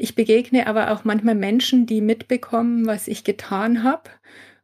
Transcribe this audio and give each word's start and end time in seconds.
Ich 0.00 0.14
begegne 0.14 0.68
aber 0.68 0.92
auch 0.92 1.04
manchmal 1.04 1.34
Menschen, 1.34 1.84
die 1.84 2.00
mitbekommen, 2.00 2.86
was 2.86 3.08
ich 3.08 3.24
getan 3.24 3.82
habe 3.82 4.08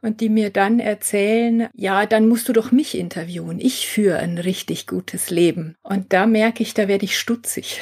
und 0.01 0.21
die 0.21 0.29
mir 0.29 0.51
dann 0.51 0.79
erzählen, 0.79 1.69
ja, 1.75 2.07
dann 2.07 2.29
musst 2.29 2.49
du 2.49 2.53
doch 2.53 2.71
mich 2.71 2.97
interviewen. 2.97 3.59
Ich 3.59 3.89
führe 3.89 4.19
ein 4.19 4.39
richtig 4.39 4.87
gutes 4.87 5.31
Leben. 5.31 5.75
Und 5.83 6.13
da 6.13 6.27
merke 6.27 6.63
ich, 6.63 6.73
da 6.73 6.87
werde 6.87 7.05
ich 7.05 7.19
stutzig. 7.19 7.81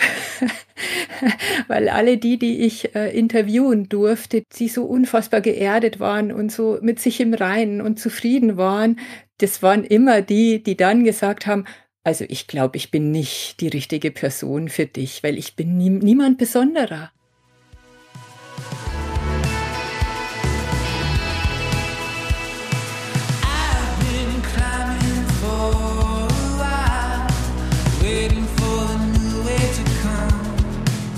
Weil 1.69 1.91
alle 1.91 2.17
die, 2.17 2.39
die 2.39 2.61
ich 2.61 2.95
äh, 2.95 3.11
interviewen 3.11 3.91
durfte, 3.91 4.45
die 4.57 4.69
so 4.69 4.85
unfassbar 4.85 5.43
geerdet 5.43 6.01
waren 6.01 6.33
und 6.33 6.51
so 6.51 6.79
mit 6.81 7.01
sich 7.01 7.21
im 7.21 7.35
Reinen 7.35 7.83
und 7.83 8.01
zufrieden 8.01 8.57
waren, 8.57 8.99
das 9.39 9.63
waren 9.63 9.85
immer 9.85 10.23
die, 10.23 10.63
die 10.63 10.77
dann 10.77 11.05
gesagt 11.05 11.47
haben, 11.47 11.67
also 12.03 12.25
ich 12.29 12.47
glaube, 12.47 12.79
ich 12.79 12.91
bin 12.91 13.11
nicht 13.11 13.61
die 13.61 13.69
richtige 13.69 14.11
Person 14.11 14.71
für 14.71 14.87
dich, 14.87 15.23
weil 15.23 15.37
ich 15.37 15.55
bin 15.55 15.77
nie, 15.77 15.91
niemand 15.91 16.39
Besonderer. 16.39 17.13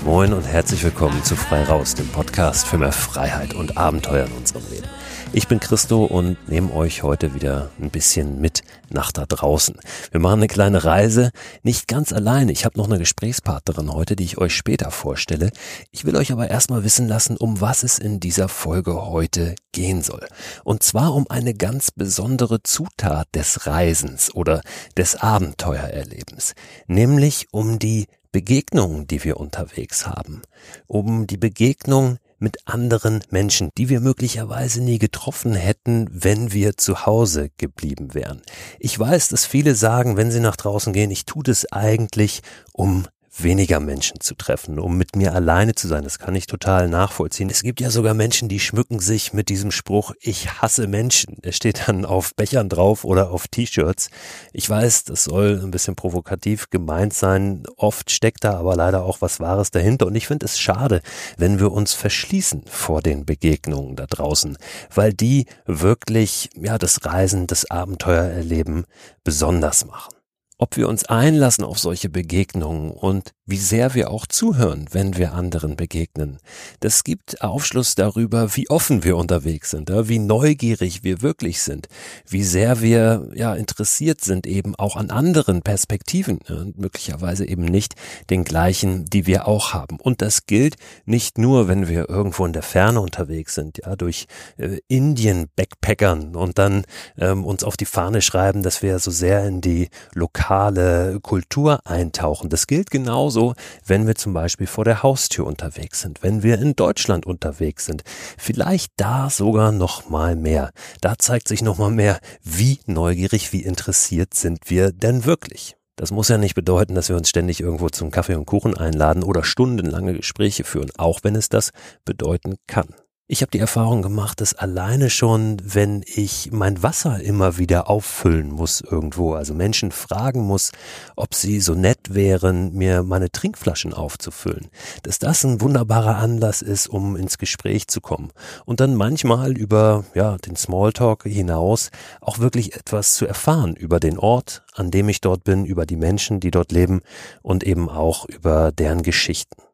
Moin 0.05 0.33
und 0.33 0.43
herzlich 0.43 0.83
willkommen 0.83 1.23
zu 1.23 1.35
Frei 1.35 1.63
Raus, 1.63 1.95
dem 1.95 2.07
Podcast 2.09 2.67
für 2.67 2.77
mehr 2.77 2.91
Freiheit 2.91 3.55
und 3.55 3.75
Abenteuer 3.75 4.27
in 4.27 4.33
unserem 4.33 4.61
Leben. 4.69 4.87
Ich 5.33 5.47
bin 5.47 5.59
Christo 5.59 6.05
und 6.05 6.37
nehme 6.47 6.71
euch 6.73 7.01
heute 7.01 7.33
wieder 7.33 7.71
ein 7.81 7.89
bisschen 7.89 8.39
mit 8.39 8.61
nach 8.91 9.11
da 9.11 9.25
draußen. 9.25 9.75
Wir 10.11 10.19
machen 10.19 10.41
eine 10.41 10.47
kleine 10.47 10.85
Reise, 10.85 11.31
nicht 11.63 11.87
ganz 11.87 12.13
alleine. 12.13 12.51
Ich 12.51 12.65
habe 12.65 12.77
noch 12.77 12.85
eine 12.85 12.99
Gesprächspartnerin 12.99 13.91
heute, 13.91 14.15
die 14.15 14.25
ich 14.25 14.37
euch 14.37 14.55
später 14.55 14.91
vorstelle. 14.91 15.49
Ich 15.89 16.05
will 16.05 16.15
euch 16.15 16.31
aber 16.31 16.51
erstmal 16.51 16.83
wissen 16.83 17.07
lassen, 17.07 17.35
um 17.35 17.59
was 17.59 17.81
es 17.81 17.97
in 17.97 18.19
dieser 18.19 18.47
Folge 18.47 19.07
heute 19.07 19.55
gehen 19.71 20.03
soll. 20.03 20.27
Und 20.63 20.83
zwar 20.83 21.15
um 21.15 21.25
eine 21.29 21.55
ganz 21.55 21.89
besondere 21.89 22.61
Zutat 22.61 23.27
des 23.33 23.65
Reisens 23.65 24.33
oder 24.35 24.61
des 24.95 25.15
Abenteuererlebens, 25.15 26.53
nämlich 26.85 27.47
um 27.51 27.79
die 27.79 28.05
Begegnungen, 28.35 29.07
die 29.07 29.23
wir 29.23 29.37
unterwegs 29.37 30.05
haben, 30.05 30.41
um 30.87 31.25
die 31.25 31.37
Begegnung 31.37 32.17
mit 32.37 32.67
anderen 32.67 33.23
Menschen, 33.29 33.69
die 33.77 33.87
wir 33.87 34.01
möglicherweise 34.01 34.83
nie 34.83 34.99
getroffen 34.99 35.53
hätten, 35.53 36.09
wenn 36.11 36.51
wir 36.51 36.75
zu 36.75 37.05
Hause 37.05 37.49
geblieben 37.55 38.13
wären. 38.13 38.41
Ich 38.77 38.99
weiß, 38.99 39.29
dass 39.29 39.45
viele 39.45 39.73
sagen, 39.73 40.17
wenn 40.17 40.31
sie 40.31 40.41
nach 40.41 40.57
draußen 40.57 40.91
gehen, 40.91 41.11
ich 41.11 41.23
tue 41.23 41.43
das 41.43 41.71
eigentlich, 41.71 42.41
um 42.73 43.07
weniger 43.37 43.79
Menschen 43.79 44.19
zu 44.21 44.35
treffen, 44.35 44.79
um 44.79 44.97
mit 44.97 45.15
mir 45.15 45.33
alleine 45.33 45.75
zu 45.75 45.87
sein. 45.87 46.03
Das 46.03 46.19
kann 46.19 46.35
ich 46.35 46.47
total 46.47 46.87
nachvollziehen. 46.87 47.49
Es 47.49 47.63
gibt 47.63 47.81
ja 47.81 47.89
sogar 47.89 48.13
Menschen, 48.13 48.49
die 48.49 48.59
schmücken 48.59 48.99
sich 48.99 49.33
mit 49.33 49.49
diesem 49.49 49.71
Spruch, 49.71 50.13
ich 50.21 50.61
hasse 50.61 50.87
Menschen. 50.87 51.37
Er 51.41 51.51
steht 51.51 51.87
dann 51.87 52.05
auf 52.05 52.33
Bechern 52.35 52.69
drauf 52.69 53.03
oder 53.03 53.31
auf 53.31 53.47
T-Shirts. 53.47 54.09
Ich 54.53 54.69
weiß, 54.69 55.03
das 55.05 55.25
soll 55.25 55.59
ein 55.61 55.71
bisschen 55.71 55.95
provokativ 55.95 56.69
gemeint 56.69 57.13
sein. 57.13 57.63
Oft 57.77 58.09
steckt 58.09 58.43
da 58.43 58.57
aber 58.57 58.75
leider 58.75 59.03
auch 59.03 59.21
was 59.21 59.39
Wahres 59.39 59.71
dahinter. 59.71 60.07
Und 60.07 60.15
ich 60.15 60.27
finde 60.27 60.45
es 60.45 60.57
schade, 60.59 61.01
wenn 61.37 61.59
wir 61.59 61.71
uns 61.71 61.93
verschließen 61.93 62.63
vor 62.67 63.01
den 63.01 63.25
Begegnungen 63.25 63.95
da 63.95 64.05
draußen, 64.05 64.57
weil 64.93 65.13
die 65.13 65.45
wirklich, 65.65 66.49
ja, 66.55 66.77
das 66.77 67.05
Reisen, 67.05 67.47
das 67.47 67.69
Abenteuererleben 67.69 68.85
besonders 69.23 69.85
machen 69.85 70.14
ob 70.57 70.77
wir 70.77 70.87
uns 70.87 71.05
einlassen 71.05 71.63
auf 71.63 71.79
solche 71.79 72.09
Begegnungen 72.09 72.91
und 72.91 73.33
wie 73.47 73.57
sehr 73.57 73.93
wir 73.93 74.09
auch 74.09 74.25
zuhören, 74.25 74.87
wenn 74.91 75.17
wir 75.17 75.33
anderen 75.33 75.75
begegnen. 75.75 76.39
Das 76.79 77.03
gibt 77.03 77.43
Aufschluss 77.43 77.93
darüber, 77.93 78.55
wie 78.55 78.69
offen 78.71 79.03
wir 79.03 79.17
unterwegs 79.17 79.69
sind, 79.69 79.89
wie 79.89 80.17
neugierig 80.17 81.03
wir 81.03 81.21
wirklich 81.21 81.61
sind, 81.61 81.87
wie 82.27 82.43
sehr 82.43 82.81
wir 82.81 83.29
ja 83.35 83.53
interessiert 83.53 84.21
sind 84.21 84.47
eben 84.47 84.75
auch 84.75 84.95
an 84.95 85.11
anderen 85.11 85.61
Perspektiven 85.61 86.39
und 86.49 86.79
möglicherweise 86.79 87.47
eben 87.47 87.65
nicht 87.65 87.93
den 88.31 88.45
gleichen, 88.45 89.05
die 89.05 89.27
wir 89.27 89.47
auch 89.47 89.73
haben. 89.73 89.99
Und 89.99 90.23
das 90.23 90.47
gilt 90.47 90.75
nicht 91.05 91.37
nur, 91.37 91.67
wenn 91.67 91.87
wir 91.87 92.09
irgendwo 92.09 92.47
in 92.47 92.53
der 92.53 92.63
Ferne 92.63 92.99
unterwegs 92.99 93.53
sind, 93.53 93.77
ja, 93.77 93.95
durch 93.95 94.25
äh, 94.57 94.79
Indien 94.87 95.49
backpackern 95.55 96.35
und 96.35 96.57
dann 96.57 96.83
ähm, 97.17 97.45
uns 97.45 97.63
auf 97.63 97.77
die 97.77 97.85
Fahne 97.85 98.23
schreiben, 98.23 98.63
dass 98.63 98.81
wir 98.81 98.97
so 98.97 99.11
sehr 99.11 99.45
in 99.45 99.61
die 99.61 99.89
lokale 100.15 101.19
Kultur 101.21 101.81
eintauchen. 101.85 102.49
Das 102.49 102.65
gilt 102.65 102.89
genauso 102.89 103.34
genauso, 103.35 103.53
wenn 103.85 104.07
wir 104.07 104.15
zum 104.15 104.33
Beispiel 104.33 104.67
vor 104.67 104.85
der 104.85 105.03
Haustür 105.03 105.45
unterwegs 105.45 106.01
sind, 106.01 106.23
wenn 106.23 106.43
wir 106.43 106.59
in 106.59 106.75
Deutschland 106.75 107.25
unterwegs 107.25 107.85
sind. 107.85 108.03
Vielleicht 108.37 108.93
da 108.97 109.29
sogar 109.29 109.71
noch 109.71 110.09
mal 110.09 110.35
mehr. 110.35 110.71
Da 111.01 111.17
zeigt 111.17 111.47
sich 111.47 111.61
noch 111.61 111.77
mal 111.77 111.91
mehr, 111.91 112.19
wie 112.43 112.79
neugierig, 112.85 113.51
wie 113.53 113.63
interessiert 113.63 114.33
sind 114.33 114.69
wir 114.69 114.91
denn 114.91 115.25
wirklich. 115.25 115.75
Das 115.97 116.11
muss 116.11 116.27
ja 116.27 116.37
nicht 116.37 116.55
bedeuten, 116.55 116.95
dass 116.95 117.09
wir 117.09 117.15
uns 117.15 117.29
ständig 117.29 117.61
irgendwo 117.61 117.89
zum 117.89 118.11
Kaffee 118.11 118.35
und 118.35 118.45
Kuchen 118.45 118.75
einladen 118.75 119.23
oder 119.23 119.43
stundenlange 119.43 120.13
Gespräche 120.13 120.63
führen, 120.63 120.91
auch 120.97 121.19
wenn 121.23 121.35
es 121.35 121.47
das 121.47 121.71
bedeuten 122.03 122.55
kann. 122.67 122.87
Ich 123.27 123.41
habe 123.41 123.49
die 123.49 123.57
Erfahrung 123.57 124.03
gemacht, 124.03 124.39
dass 124.39 124.53
alleine 124.53 125.09
schon, 125.09 125.57
wenn 125.63 126.03
ich 126.05 126.51
mein 126.51 126.83
Wasser 126.83 127.19
immer 127.21 127.57
wieder 127.57 127.89
auffüllen 127.89 128.51
muss 128.51 128.81
irgendwo, 128.81 129.33
also 129.33 129.55
Menschen 129.55 129.91
fragen 129.91 130.41
muss, 130.41 130.71
ob 131.15 131.33
sie 131.33 131.59
so 131.59 131.73
nett 131.73 132.13
wären, 132.13 132.75
mir 132.75 133.01
meine 133.01 133.31
Trinkflaschen 133.31 133.95
aufzufüllen, 133.95 134.67
dass 135.01 135.17
das 135.17 135.43
ein 135.43 135.59
wunderbarer 135.59 136.17
Anlass 136.17 136.61
ist, 136.61 136.87
um 136.87 137.15
ins 137.15 137.39
Gespräch 137.39 137.87
zu 137.87 137.99
kommen 137.99 138.29
und 138.65 138.79
dann 138.79 138.93
manchmal 138.93 139.57
über 139.57 140.05
ja, 140.13 140.37
den 140.37 140.55
Smalltalk 140.55 141.23
hinaus 141.23 141.89
auch 142.21 142.37
wirklich 142.37 142.75
etwas 142.75 143.15
zu 143.15 143.25
erfahren 143.25 143.75
über 143.75 143.99
den 143.99 144.19
Ort, 144.19 144.63
an 144.75 144.91
dem 144.91 145.09
ich 145.09 145.19
dort 145.19 145.43
bin, 145.43 145.65
über 145.65 145.87
die 145.87 145.97
Menschen, 145.97 146.41
die 146.41 146.51
dort 146.51 146.71
leben 146.71 147.01
und 147.41 147.63
eben 147.63 147.89
auch 147.89 148.25
über 148.25 148.71
deren 148.71 149.01
Geschichten. 149.01 149.64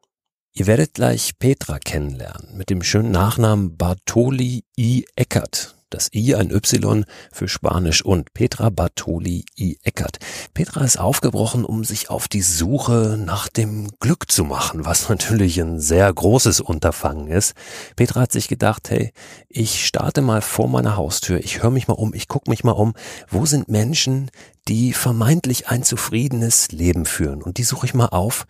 Ihr 0.54 0.66
werdet 0.66 0.92
gleich 0.92 1.38
Petra 1.38 1.78
kennenlernen 1.78 2.54
mit 2.54 2.68
dem 2.68 2.82
schönen 2.82 3.10
Nachnamen 3.10 3.78
Bartoli 3.78 4.64
I. 4.76 5.06
Eckert. 5.16 5.76
Das 5.88 6.10
I 6.12 6.34
ein 6.34 6.50
Y 6.50 7.06
für 7.32 7.48
Spanisch 7.48 8.04
und 8.04 8.34
Petra 8.34 8.68
Bartoli 8.68 9.46
I. 9.56 9.78
Eckert. 9.82 10.18
Petra 10.52 10.84
ist 10.84 10.98
aufgebrochen, 10.98 11.64
um 11.64 11.84
sich 11.84 12.10
auf 12.10 12.28
die 12.28 12.42
Suche 12.42 13.16
nach 13.18 13.48
dem 13.48 13.92
Glück 13.98 14.30
zu 14.30 14.44
machen, 14.44 14.84
was 14.84 15.08
natürlich 15.08 15.58
ein 15.58 15.80
sehr 15.80 16.12
großes 16.12 16.60
Unterfangen 16.60 17.28
ist. 17.28 17.54
Petra 17.96 18.20
hat 18.20 18.32
sich 18.32 18.46
gedacht, 18.46 18.90
hey, 18.90 19.14
ich 19.48 19.86
starte 19.86 20.20
mal 20.20 20.42
vor 20.42 20.68
meiner 20.68 20.96
Haustür, 20.98 21.38
ich 21.38 21.62
höre 21.62 21.70
mich 21.70 21.88
mal 21.88 21.94
um, 21.94 22.12
ich 22.12 22.28
gucke 22.28 22.50
mich 22.50 22.62
mal 22.62 22.72
um, 22.72 22.92
wo 23.30 23.46
sind 23.46 23.70
Menschen, 23.70 24.30
die 24.68 24.92
vermeintlich 24.92 25.68
ein 25.68 25.82
zufriedenes 25.82 26.72
Leben 26.72 27.06
führen? 27.06 27.42
Und 27.42 27.56
die 27.56 27.64
suche 27.64 27.86
ich 27.86 27.94
mal 27.94 28.08
auf 28.08 28.44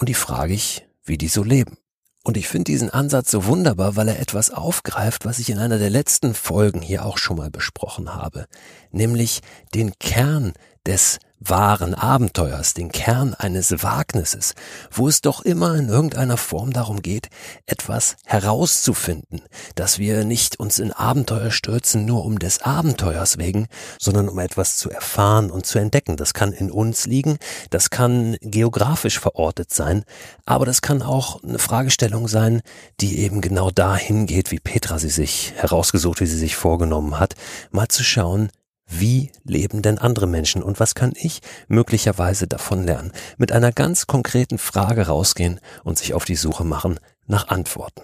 und 0.00 0.08
die 0.08 0.14
frage 0.14 0.52
ich, 0.52 0.82
wie 1.06 1.18
die 1.18 1.28
so 1.28 1.42
leben. 1.42 1.78
Und 2.24 2.36
ich 2.36 2.48
finde 2.48 2.64
diesen 2.64 2.90
Ansatz 2.90 3.30
so 3.30 3.46
wunderbar, 3.46 3.94
weil 3.94 4.08
er 4.08 4.18
etwas 4.18 4.50
aufgreift, 4.50 5.24
was 5.24 5.38
ich 5.38 5.48
in 5.48 5.58
einer 5.58 5.78
der 5.78 5.90
letzten 5.90 6.34
Folgen 6.34 6.82
hier 6.82 7.04
auch 7.06 7.18
schon 7.18 7.36
mal 7.36 7.50
besprochen 7.50 8.12
habe, 8.12 8.46
nämlich 8.90 9.42
den 9.74 9.96
Kern 10.00 10.52
des 10.86 11.18
wahren 11.40 11.94
Abenteuers, 11.94 12.74
den 12.74 12.90
Kern 12.90 13.34
eines 13.34 13.82
Wagnisses, 13.82 14.54
wo 14.90 15.06
es 15.06 15.20
doch 15.20 15.42
immer 15.42 15.74
in 15.74 15.88
irgendeiner 15.88 16.36
Form 16.36 16.72
darum 16.72 17.02
geht, 17.02 17.28
etwas 17.66 18.16
herauszufinden, 18.24 19.42
dass 19.74 19.98
wir 19.98 20.24
nicht 20.24 20.58
uns 20.58 20.78
in 20.78 20.92
Abenteuer 20.92 21.50
stürzen 21.50 22.04
nur 22.04 22.24
um 22.24 22.38
des 22.38 22.62
Abenteuers 22.62 23.38
wegen, 23.38 23.66
sondern 24.00 24.28
um 24.28 24.38
etwas 24.38 24.76
zu 24.76 24.90
erfahren 24.90 25.50
und 25.50 25.66
zu 25.66 25.78
entdecken. 25.78 26.16
Das 26.16 26.34
kann 26.34 26.52
in 26.52 26.70
uns 26.70 27.06
liegen, 27.06 27.38
das 27.70 27.90
kann 27.90 28.36
geografisch 28.40 29.18
verortet 29.18 29.72
sein, 29.72 30.04
aber 30.46 30.64
das 30.64 30.80
kann 30.82 31.02
auch 31.02 31.42
eine 31.42 31.58
Fragestellung 31.58 32.28
sein, 32.28 32.62
die 33.00 33.18
eben 33.18 33.40
genau 33.40 33.70
dahin 33.70 34.26
geht, 34.26 34.50
wie 34.50 34.58
Petra 34.58 34.98
sie 34.98 35.10
sich 35.10 35.52
herausgesucht, 35.56 36.20
wie 36.20 36.26
sie 36.26 36.38
sich 36.38 36.56
vorgenommen 36.56 37.18
hat, 37.18 37.34
mal 37.70 37.88
zu 37.88 38.02
schauen, 38.02 38.50
wie 38.88 39.32
leben 39.44 39.82
denn 39.82 39.98
andere 39.98 40.26
Menschen 40.26 40.62
und 40.62 40.78
was 40.80 40.94
kann 40.94 41.12
ich 41.16 41.40
möglicherweise 41.68 42.46
davon 42.46 42.84
lernen? 42.84 43.12
Mit 43.36 43.52
einer 43.52 43.72
ganz 43.72 44.06
konkreten 44.06 44.58
Frage 44.58 45.08
rausgehen 45.08 45.60
und 45.84 45.98
sich 45.98 46.14
auf 46.14 46.24
die 46.24 46.36
Suche 46.36 46.64
machen 46.64 47.00
nach 47.26 47.48
Antworten. 47.48 48.02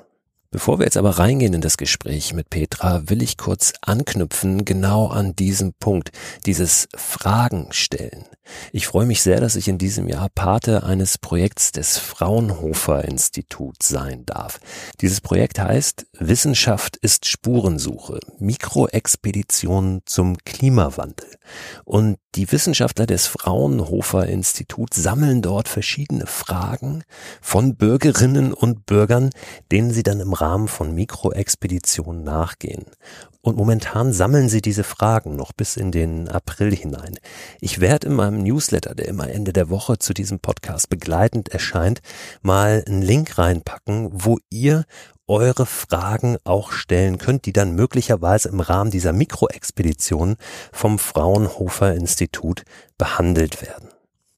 Bevor 0.53 0.79
wir 0.79 0.85
jetzt 0.85 0.99
aber 0.99 1.19
reingehen 1.19 1.55
in 1.55 1.63
das 1.63 1.79
Gespräch 1.79 2.35
mit 2.35 2.51
Petra, 2.51 3.09
will 3.09 3.23
ich 3.23 3.39
kurz 3.39 3.73
anknüpfen 3.81 4.67
genau 4.67 5.07
an 5.07 5.35
diesem 5.35 5.73
Punkt, 5.73 6.11
dieses 6.45 6.89
Fragen 6.95 7.69
stellen. 7.71 8.27
Ich 8.71 8.87
freue 8.87 9.07
mich 9.07 9.23
sehr, 9.23 9.41
dass 9.41 9.57
ich 9.57 9.69
in 9.69 9.79
diesem 9.79 10.09
Jahr 10.09 10.29
Pate 10.29 10.83
eines 10.83 11.17
Projekts 11.17 11.73
des 11.73 11.97
Fraunhofer 11.97 13.05
Instituts 13.07 13.89
sein 13.89 14.27
darf. 14.27 14.61
Dieses 15.01 15.23
Projekt 15.23 15.59
heißt 15.59 16.07
Wissenschaft 16.19 16.99
ist 16.99 17.25
Spurensuche, 17.25 18.21
Mikroexpeditionen 18.39 20.03
zum 20.05 20.37
Klimawandel. 20.39 21.29
Und 21.85 22.19
die 22.35 22.51
Wissenschaftler 22.51 23.07
des 23.07 23.27
Fraunhofer 23.27 24.27
Instituts 24.27 24.97
sammeln 24.97 25.43
dort 25.43 25.69
verschiedene 25.69 26.27
Fragen 26.27 27.05
von 27.41 27.77
Bürgerinnen 27.77 28.53
und 28.53 28.87
Bürgern, 28.87 29.31
denen 29.71 29.93
sie 29.93 30.03
dann 30.03 30.21
im 30.21 30.33
Rahmen 30.43 30.67
von 30.67 30.93
Mikroexpeditionen 30.95 32.25
nachgehen. 32.25 32.85
Und 33.41 33.57
momentan 33.57 34.13
sammeln 34.13 34.49
sie 34.49 34.61
diese 34.61 34.85
Fragen 34.85 35.37
noch 35.37 35.53
bis 35.53 35.77
in 35.77 35.93
den 35.93 36.29
April 36.29 36.75
hinein. 36.75 37.19
Ich 37.61 37.81
werde 37.81 38.09
in 38.09 38.15
meinem 38.15 38.43
Newsletter, 38.43 38.95
der 38.95 39.09
immer 39.09 39.31
Ende 39.31 39.53
der 39.53 39.71
Woche 39.71 39.99
zu 39.99 40.13
diesem 40.13 40.41
Podcast 40.41 40.89
begleitend 40.89 41.49
erscheint, 41.49 42.03
mal 42.43 42.85
einen 42.87 43.03
Link 43.03 43.39
reinpacken, 43.39 44.11
wo 44.13 44.39
ihr 44.51 44.85
eure 45.29 45.67
Fragen 45.67 46.37
auch 46.45 46.73
stellen 46.73 47.19
könnt, 47.19 47.47
die 47.47 47.53
dann 47.53 47.75
möglicherweise 47.75 48.49
im 48.49 48.61
Rahmen 48.61 48.91
dieser 48.91 49.13
Mikroexpedition 49.13 50.37
vom 50.73 50.99
Fraunhofer 50.99 51.95
Institut 51.95 52.65
behandelt 52.99 53.63
werden. 53.63 53.89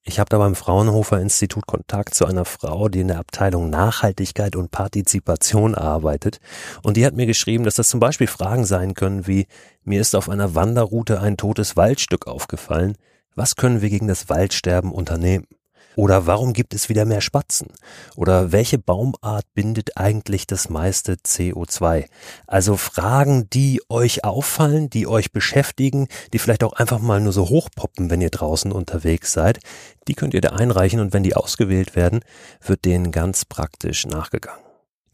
Ich 0.07 0.19
habe 0.19 0.29
da 0.29 0.37
beim 0.37 0.55
Fraunhofer 0.55 1.19
Institut 1.19 1.67
Kontakt 1.67 2.15
zu 2.15 2.27
einer 2.27 2.45
Frau, 2.45 2.91
die 2.91 3.01
in 3.01 3.09
der 3.09 3.19
Abteilung 3.19 3.71
Nachhaltigkeit 3.71 4.55
und 4.55 4.71
Partizipation 4.71 5.75
arbeitet. 5.75 6.41
Und 6.83 6.99
die 6.99 7.07
hat 7.07 7.15
mir 7.15 7.25
geschrieben, 7.25 7.65
dass 7.65 7.77
das 7.77 7.89
zum 7.89 8.01
Beispiel 8.01 8.27
Fragen 8.27 8.67
sein 8.67 8.93
können 8.93 9.27
wie, 9.27 9.47
mir 9.83 10.03
ist 10.03 10.15
auf 10.15 10.29
einer 10.29 10.55
Wanderroute 10.55 11.23
ein 11.23 11.39
totes 11.39 11.79
Waldstück 11.79 12.27
aufgefallen. 12.27 12.99
Was 13.35 13.57
können 13.57 13.81
wir 13.81 13.89
gegen 13.89 14.07
das 14.07 14.29
Waldsterben 14.29 14.93
unternehmen? 14.93 15.47
Oder 15.97 16.27
warum 16.27 16.53
gibt 16.53 16.75
es 16.75 16.89
wieder 16.89 17.05
mehr 17.05 17.21
Spatzen? 17.21 17.69
Oder 18.17 18.53
welche 18.53 18.79
Baumart 18.79 19.47
bindet 19.55 19.97
eigentlich 19.97 20.47
das 20.47 20.69
meiste 20.69 21.15
CO2? 21.15 22.07
Also 22.47 22.77
Fragen, 22.77 23.49
die 23.51 23.81
euch 23.89 24.25
auffallen, 24.25 24.91
die 24.91 25.07
euch 25.07 25.33
beschäftigen, 25.33 26.09
die 26.33 26.39
vielleicht 26.39 26.65
auch 26.65 26.73
einfach 26.73 26.99
mal 26.99 27.21
nur 27.21 27.33
so 27.33 27.49
hochpoppen, 27.49 28.11
wenn 28.11 28.21
ihr 28.21 28.31
draußen 28.31 28.73
unterwegs 28.73 29.33
seid, 29.33 29.61
die 30.09 30.15
könnt 30.15 30.35
ihr 30.35 30.41
da 30.41 30.51
einreichen 30.51 31.01
und 31.01 31.13
wenn 31.13 31.23
die 31.23 31.37
ausgewählt 31.37 31.97
werden, 31.97 32.21
wird 32.61 32.85
denen 32.85 33.13
ganz 33.13 33.45
praktisch 33.45 34.07
nachgegangen. 34.07 34.64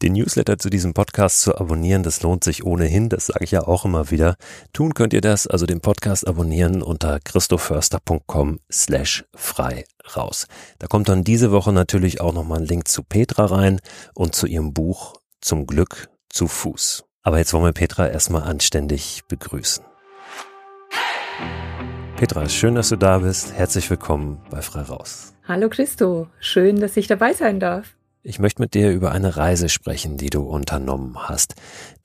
Den 0.02 0.14
Newsletter 0.14 0.58
zu 0.58 0.70
diesem 0.70 0.94
Podcast 0.94 1.42
zu 1.42 1.58
abonnieren, 1.58 2.02
das 2.02 2.22
lohnt 2.22 2.42
sich 2.42 2.64
ohnehin, 2.64 3.10
das 3.10 3.26
sage 3.26 3.44
ich 3.44 3.50
ja 3.50 3.66
auch 3.66 3.84
immer 3.84 4.10
wieder. 4.10 4.36
Tun 4.72 4.94
könnt 4.94 5.12
ihr 5.12 5.20
das, 5.20 5.46
also 5.46 5.66
den 5.66 5.82
Podcast 5.82 6.26
abonnieren 6.26 6.80
unter 6.80 7.20
christoförster.com 7.20 8.60
slash 8.72 9.26
frei 9.34 9.84
raus. 10.16 10.46
Da 10.78 10.86
kommt 10.86 11.10
dann 11.10 11.22
diese 11.22 11.52
Woche 11.52 11.74
natürlich 11.74 12.22
auch 12.22 12.32
nochmal 12.32 12.60
ein 12.60 12.66
Link 12.66 12.88
zu 12.88 13.02
Petra 13.02 13.44
rein 13.44 13.78
und 14.14 14.34
zu 14.34 14.46
ihrem 14.46 14.72
Buch 14.72 15.14
Zum 15.42 15.66
Glück 15.66 16.08
zu 16.30 16.48
Fuß. 16.48 17.04
Aber 17.22 17.36
jetzt 17.36 17.52
wollen 17.52 17.64
wir 17.64 17.72
Petra 17.72 18.08
erstmal 18.08 18.44
anständig 18.44 19.24
begrüßen. 19.28 19.84
Petra, 22.16 22.48
schön, 22.48 22.74
dass 22.74 22.88
du 22.88 22.96
da 22.96 23.18
bist. 23.18 23.52
Herzlich 23.52 23.90
willkommen 23.90 24.40
bei 24.50 24.62
Frei 24.62 24.80
Raus. 24.82 25.34
Hallo 25.46 25.68
Christo, 25.68 26.28
schön, 26.38 26.80
dass 26.80 26.96
ich 26.96 27.06
dabei 27.06 27.34
sein 27.34 27.60
darf. 27.60 27.96
Ich 28.22 28.38
möchte 28.38 28.60
mit 28.60 28.74
dir 28.74 28.90
über 28.90 29.12
eine 29.12 29.38
Reise 29.38 29.70
sprechen, 29.70 30.18
die 30.18 30.28
du 30.28 30.42
unternommen 30.42 31.16
hast, 31.28 31.54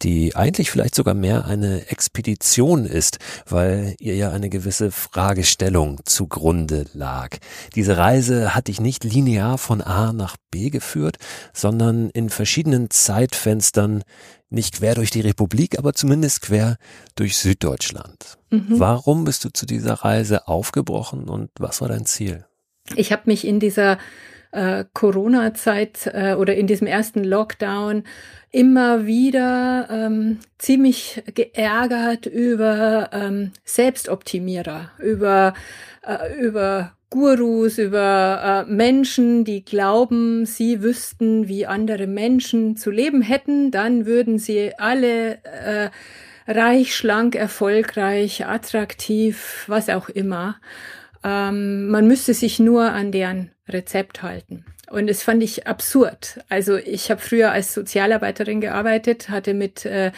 die 0.01 0.33
eigentlich 0.33 0.71
vielleicht 0.71 0.95
sogar 0.95 1.13
mehr 1.13 1.43
eine 1.45 1.89
Expedition 1.89 2.85
ist, 2.85 3.19
weil 3.45 3.95
ihr 3.99 4.15
ja 4.15 4.31
eine 4.31 4.47
gewisse 4.47 4.91
Fragestellung 4.91 5.99
zugrunde 6.05 6.85
lag. 6.93 7.37
Diese 7.75 7.97
Reise 7.97 8.55
hat 8.55 8.69
dich 8.69 8.79
nicht 8.79 9.03
linear 9.03 9.57
von 9.57 9.81
A 9.81 10.13
nach 10.13 10.37
B 10.51 10.69
geführt, 10.69 11.17
sondern 11.51 12.09
in 12.11 12.29
verschiedenen 12.29 12.89
Zeitfenstern 12.89 14.03
nicht 14.49 14.75
quer 14.77 14.95
durch 14.95 15.11
die 15.11 15.21
Republik, 15.21 15.77
aber 15.77 15.93
zumindest 15.93 16.43
quer 16.43 16.77
durch 17.15 17.37
Süddeutschland. 17.37 18.37
Mhm. 18.51 18.79
Warum 18.79 19.25
bist 19.25 19.43
du 19.43 19.49
zu 19.49 19.65
dieser 19.65 19.95
Reise 19.95 20.47
aufgebrochen 20.47 21.27
und 21.27 21.49
was 21.59 21.81
war 21.81 21.89
dein 21.89 22.05
Ziel? 22.05 22.45
Ich 22.95 23.11
habe 23.11 23.23
mich 23.25 23.45
in 23.45 23.59
dieser 23.59 23.97
äh, 24.55 24.85
Corona-Zeit 24.93 26.09
äh, 26.13 26.33
oder 26.33 26.55
in 26.55 26.67
diesem 26.67 26.87
ersten 26.87 27.23
Lockdown 27.23 28.03
immer 28.51 29.05
wieder 29.05 29.87
ähm, 29.91 30.39
ziemlich 30.57 31.21
geärgert 31.33 32.25
über 32.25 33.09
ähm, 33.11 33.51
Selbstoptimierer, 33.65 34.91
über, 34.99 35.53
äh, 36.07 36.41
über 36.41 36.93
Gurus, 37.09 37.77
über 37.77 38.65
äh, 38.67 38.71
Menschen, 38.71 39.43
die 39.43 39.63
glauben, 39.63 40.45
sie 40.45 40.81
wüssten, 40.81 41.47
wie 41.47 41.65
andere 41.65 42.07
Menschen 42.07 42.77
zu 42.77 42.91
leben 42.91 43.21
hätten, 43.21 43.71
dann 43.71 44.05
würden 44.05 44.37
sie 44.39 44.71
alle 44.77 45.43
äh, 45.43 45.89
reich, 46.47 46.95
schlank, 46.95 47.35
erfolgreich, 47.35 48.45
attraktiv, 48.45 49.65
was 49.67 49.89
auch 49.89 50.09
immer. 50.09 50.57
Ähm, 51.23 51.89
man 51.89 52.07
müsste 52.07 52.33
sich 52.33 52.59
nur 52.59 52.91
an 52.91 53.11
deren 53.11 53.51
Rezept 53.67 54.21
halten. 54.21 54.65
Und 54.89 55.07
das 55.07 55.23
fand 55.23 55.41
ich 55.43 55.67
absurd. 55.67 56.39
Also 56.49 56.77
ich 56.77 57.09
habe 57.09 57.21
früher 57.21 57.51
als 57.51 57.73
Sozialarbeiterin 57.73 58.61
gearbeitet, 58.61 59.29
hatte 59.29 59.53
mit 59.53 59.85
äh, 59.85 60.11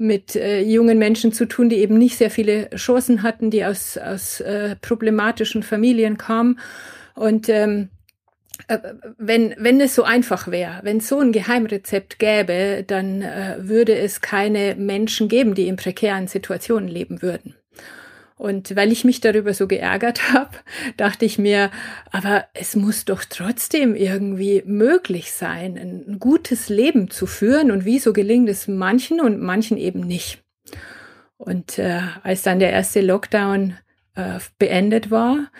mit 0.00 0.34
äh, 0.34 0.62
jungen 0.62 0.96
Menschen 0.96 1.30
zu 1.30 1.44
tun, 1.44 1.68
die 1.68 1.76
eben 1.76 1.98
nicht 1.98 2.16
sehr 2.16 2.30
viele 2.30 2.70
Chancen 2.70 3.22
hatten, 3.22 3.50
die 3.50 3.66
aus, 3.66 3.98
aus 3.98 4.40
äh, 4.40 4.76
problematischen 4.80 5.62
Familien 5.62 6.16
kamen. 6.16 6.58
Und 7.14 7.50
ähm, 7.50 7.90
äh, 8.68 8.78
wenn, 9.18 9.54
wenn 9.58 9.78
es 9.78 9.94
so 9.94 10.02
einfach 10.02 10.50
wäre, 10.50 10.80
wenn 10.84 10.96
es 10.96 11.08
so 11.08 11.20
ein 11.20 11.32
Geheimrezept 11.32 12.18
gäbe, 12.18 12.82
dann 12.86 13.20
äh, 13.20 13.56
würde 13.58 13.94
es 13.94 14.22
keine 14.22 14.74
Menschen 14.74 15.28
geben, 15.28 15.54
die 15.54 15.68
in 15.68 15.76
prekären 15.76 16.28
Situationen 16.28 16.88
leben 16.88 17.20
würden. 17.20 17.54
Und 18.40 18.74
weil 18.74 18.90
ich 18.90 19.04
mich 19.04 19.20
darüber 19.20 19.52
so 19.52 19.68
geärgert 19.68 20.32
habe, 20.32 20.56
dachte 20.96 21.26
ich 21.26 21.38
mir, 21.38 21.70
aber 22.10 22.46
es 22.54 22.74
muss 22.74 23.04
doch 23.04 23.22
trotzdem 23.28 23.94
irgendwie 23.94 24.62
möglich 24.64 25.32
sein, 25.32 25.76
ein 25.76 26.18
gutes 26.18 26.70
Leben 26.70 27.10
zu 27.10 27.26
führen. 27.26 27.70
Und 27.70 27.84
wieso 27.84 28.14
gelingt 28.14 28.48
es 28.48 28.66
manchen 28.66 29.20
und 29.20 29.42
manchen 29.42 29.76
eben 29.76 30.00
nicht? 30.00 30.42
Und 31.36 31.78
äh, 31.78 32.00
als 32.22 32.40
dann 32.40 32.60
der 32.60 32.72
erste 32.72 33.02
Lockdown 33.02 33.76
äh, 34.14 34.38
beendet 34.58 35.10
war, 35.10 35.50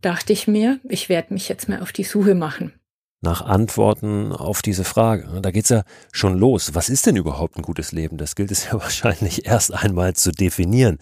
dachte 0.00 0.32
ich 0.32 0.46
mir, 0.46 0.78
ich 0.88 1.08
werde 1.08 1.34
mich 1.34 1.48
jetzt 1.48 1.68
mal 1.68 1.80
auf 1.80 1.90
die 1.90 2.04
Suche 2.04 2.36
machen 2.36 2.77
nach 3.20 3.42
Antworten 3.42 4.32
auf 4.32 4.62
diese 4.62 4.84
Frage. 4.84 5.40
Da 5.42 5.50
geht's 5.50 5.70
ja 5.70 5.82
schon 6.12 6.38
los. 6.38 6.74
Was 6.74 6.88
ist 6.88 7.06
denn 7.06 7.16
überhaupt 7.16 7.56
ein 7.56 7.62
gutes 7.62 7.90
Leben? 7.90 8.16
Das 8.16 8.36
gilt 8.36 8.52
es 8.52 8.66
ja 8.70 8.74
wahrscheinlich 8.74 9.46
erst 9.46 9.74
einmal 9.74 10.14
zu 10.14 10.30
definieren. 10.30 10.98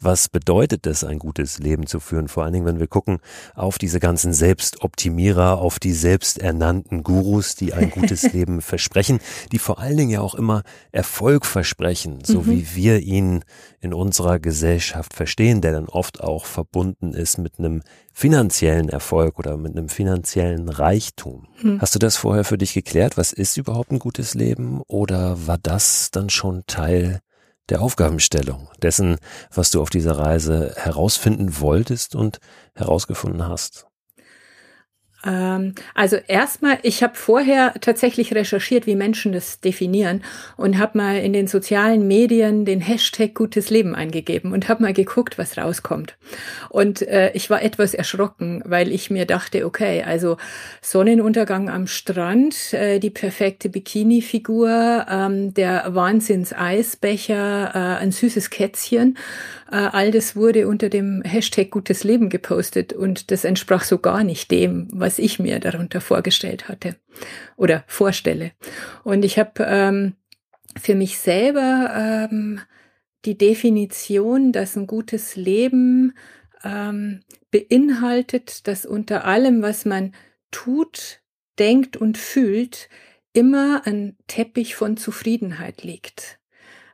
Was 0.00 0.28
bedeutet 0.28 0.86
es, 0.86 1.04
ein 1.04 1.20
gutes 1.20 1.58
Leben 1.58 1.86
zu 1.86 2.00
führen? 2.00 2.26
Vor 2.26 2.42
allen 2.42 2.54
Dingen, 2.54 2.66
wenn 2.66 2.80
wir 2.80 2.88
gucken 2.88 3.18
auf 3.54 3.78
diese 3.78 4.00
ganzen 4.00 4.32
Selbstoptimierer, 4.32 5.58
auf 5.58 5.78
die 5.78 5.92
selbsternannten 5.92 7.04
Gurus, 7.04 7.54
die 7.54 7.72
ein 7.72 7.90
gutes 7.90 8.32
Leben 8.32 8.62
versprechen, 8.62 9.20
die 9.52 9.58
vor 9.58 9.78
allen 9.78 9.96
Dingen 9.96 10.10
ja 10.10 10.20
auch 10.22 10.34
immer 10.34 10.62
Erfolg 10.90 11.46
versprechen, 11.46 12.18
so 12.24 12.42
mhm. 12.42 12.46
wie 12.46 12.74
wir 12.74 12.98
ihn 12.98 13.44
in 13.80 13.94
unserer 13.94 14.40
Gesellschaft 14.40 15.14
verstehen, 15.14 15.60
der 15.60 15.72
dann 15.72 15.88
oft 15.88 16.20
auch 16.20 16.46
verbunden 16.46 17.14
ist 17.14 17.38
mit 17.38 17.58
einem 17.58 17.82
finanziellen 18.12 18.88
Erfolg 18.88 19.38
oder 19.38 19.56
mit 19.56 19.76
einem 19.76 19.88
finanziellen 19.88 20.68
Reichtum. 20.68 21.46
Hm. 21.60 21.80
Hast 21.80 21.94
du 21.94 21.98
das 21.98 22.16
vorher 22.16 22.44
für 22.44 22.58
dich 22.58 22.74
geklärt? 22.74 23.16
Was 23.16 23.32
ist 23.32 23.56
überhaupt 23.56 23.90
ein 23.90 23.98
gutes 23.98 24.34
Leben? 24.34 24.82
Oder 24.86 25.46
war 25.46 25.58
das 25.58 26.10
dann 26.10 26.30
schon 26.30 26.64
Teil 26.66 27.20
der 27.68 27.82
Aufgabenstellung, 27.82 28.68
dessen, 28.82 29.16
was 29.54 29.70
du 29.70 29.80
auf 29.80 29.90
dieser 29.90 30.18
Reise 30.18 30.74
herausfinden 30.76 31.60
wolltest 31.60 32.14
und 32.14 32.40
herausgefunden 32.74 33.46
hast? 33.46 33.86
Ähm, 35.24 35.74
also 35.94 36.16
erstmal, 36.16 36.78
ich 36.82 37.02
habe 37.02 37.14
vorher 37.14 37.74
tatsächlich 37.80 38.34
recherchiert, 38.34 38.86
wie 38.86 38.96
Menschen 38.96 39.32
das 39.32 39.60
definieren 39.60 40.22
und 40.56 40.78
habe 40.78 40.98
mal 40.98 41.18
in 41.18 41.32
den 41.32 41.46
sozialen 41.46 42.06
Medien 42.06 42.64
den 42.64 42.80
Hashtag 42.80 43.34
gutes 43.34 43.70
Leben 43.70 43.94
eingegeben 43.94 44.52
und 44.52 44.68
habe 44.68 44.82
mal 44.82 44.92
geguckt, 44.92 45.38
was 45.38 45.58
rauskommt. 45.58 46.16
Und 46.70 47.02
äh, 47.02 47.32
ich 47.32 47.50
war 47.50 47.62
etwas 47.62 47.94
erschrocken, 47.94 48.62
weil 48.64 48.90
ich 48.92 49.10
mir 49.10 49.26
dachte, 49.26 49.66
okay, 49.66 50.02
also 50.02 50.36
Sonnenuntergang 50.80 51.68
am 51.68 51.86
Strand, 51.86 52.72
äh, 52.72 52.98
die 52.98 53.10
perfekte 53.10 53.68
Bikini-Figur, 53.68 55.06
ähm, 55.10 55.52
der 55.52 55.94
Wahnsinns-Eisbecher, 55.94 57.72
äh, 57.74 58.02
ein 58.02 58.12
süßes 58.12 58.50
Kätzchen 58.50 59.16
äh, 59.16 59.20
all 59.76 60.10
das 60.10 60.36
wurde 60.36 60.66
unter 60.66 60.88
dem 60.88 61.22
Hashtag 61.22 61.70
gutes 61.70 62.02
Leben 62.04 62.28
gepostet 62.28 62.92
und 62.92 63.30
das 63.30 63.44
entsprach 63.44 63.84
so 63.84 63.98
gar 63.98 64.24
nicht 64.24 64.50
dem, 64.50 64.88
was 64.92 65.18
ich 65.18 65.38
mir 65.38 65.60
darunter 65.60 66.00
vorgestellt 66.00 66.68
hatte 66.68 66.96
oder 67.56 67.84
vorstelle. 67.86 68.52
Und 69.04 69.24
ich 69.24 69.38
habe 69.38 69.64
ähm, 69.64 70.14
für 70.76 70.94
mich 70.94 71.18
selber 71.18 72.28
ähm, 72.30 72.60
die 73.24 73.38
Definition, 73.38 74.52
dass 74.52 74.76
ein 74.76 74.86
gutes 74.86 75.36
Leben 75.36 76.14
ähm, 76.64 77.20
beinhaltet, 77.50 78.66
dass 78.66 78.86
unter 78.86 79.24
allem, 79.24 79.62
was 79.62 79.84
man 79.84 80.14
tut, 80.50 81.20
denkt 81.58 81.96
und 81.96 82.18
fühlt, 82.18 82.88
immer 83.32 83.86
ein 83.86 84.16
Teppich 84.26 84.74
von 84.74 84.96
Zufriedenheit 84.96 85.84
liegt. 85.84 86.39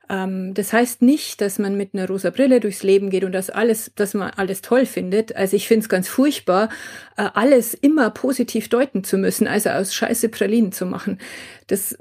Ähm, 0.08 0.54
das 0.54 0.72
heißt 0.72 1.02
nicht, 1.02 1.40
dass 1.40 1.58
man 1.58 1.76
mit 1.76 1.94
einer 1.94 2.06
rosa 2.06 2.30
Brille 2.30 2.60
durchs 2.60 2.82
Leben 2.82 3.10
geht 3.10 3.24
und 3.24 3.32
das 3.32 3.50
alles, 3.50 3.92
dass 3.94 4.14
man 4.14 4.30
alles 4.30 4.62
toll 4.62 4.86
findet. 4.86 5.34
Also 5.36 5.56
ich 5.56 5.68
finde 5.68 5.84
es 5.84 5.88
ganz 5.88 6.08
furchtbar, 6.08 6.68
äh, 7.16 7.28
alles 7.34 7.74
immer 7.74 8.10
positiv 8.10 8.68
deuten 8.68 9.04
zu 9.04 9.18
müssen, 9.18 9.46
also 9.46 9.70
aus 9.70 9.94
Scheiße 9.94 10.28
Pralinen 10.28 10.72
zu 10.72 10.86
machen. 10.86 11.18
Das, 11.66 11.96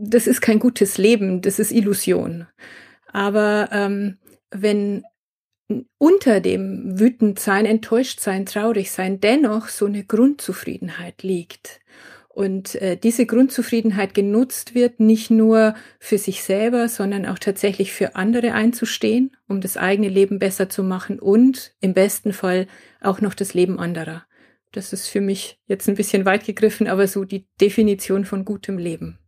das 0.00 0.26
ist 0.26 0.40
kein 0.40 0.58
gutes 0.58 0.98
Leben, 0.98 1.42
das 1.42 1.58
ist 1.58 1.72
Illusion. 1.72 2.46
Aber 3.12 3.68
ähm, 3.72 4.18
wenn 4.50 5.04
unter 5.98 6.40
dem 6.40 6.98
wütend 6.98 7.38
sein, 7.38 7.64
enttäuscht 7.64 8.20
sein, 8.20 8.44
traurig 8.46 8.90
sein 8.90 9.20
dennoch 9.20 9.68
so 9.68 9.86
eine 9.86 10.04
Grundzufriedenheit 10.04 11.22
liegt 11.22 11.80
und 12.34 12.74
äh, 12.76 12.96
diese 12.96 13.26
Grundzufriedenheit 13.26 14.12
genutzt 14.12 14.74
wird, 14.74 14.98
nicht 14.98 15.30
nur 15.30 15.74
für 16.00 16.18
sich 16.18 16.42
selber, 16.42 16.88
sondern 16.88 17.26
auch 17.26 17.38
tatsächlich 17.38 17.92
für 17.92 18.16
andere 18.16 18.52
einzustehen, 18.52 19.36
um 19.48 19.60
das 19.60 19.76
eigene 19.76 20.08
Leben 20.08 20.38
besser 20.38 20.68
zu 20.68 20.82
machen 20.82 21.20
und 21.20 21.74
im 21.80 21.94
besten 21.94 22.32
Fall 22.32 22.66
auch 23.00 23.20
noch 23.20 23.34
das 23.34 23.54
Leben 23.54 23.78
anderer. 23.78 24.24
Das 24.72 24.92
ist 24.92 25.06
für 25.06 25.20
mich 25.20 25.60
jetzt 25.66 25.88
ein 25.88 25.94
bisschen 25.94 26.24
weit 26.24 26.44
gegriffen, 26.44 26.88
aber 26.88 27.06
so 27.06 27.24
die 27.24 27.46
Definition 27.60 28.24
von 28.24 28.44
gutem 28.44 28.78
Leben 28.78 29.18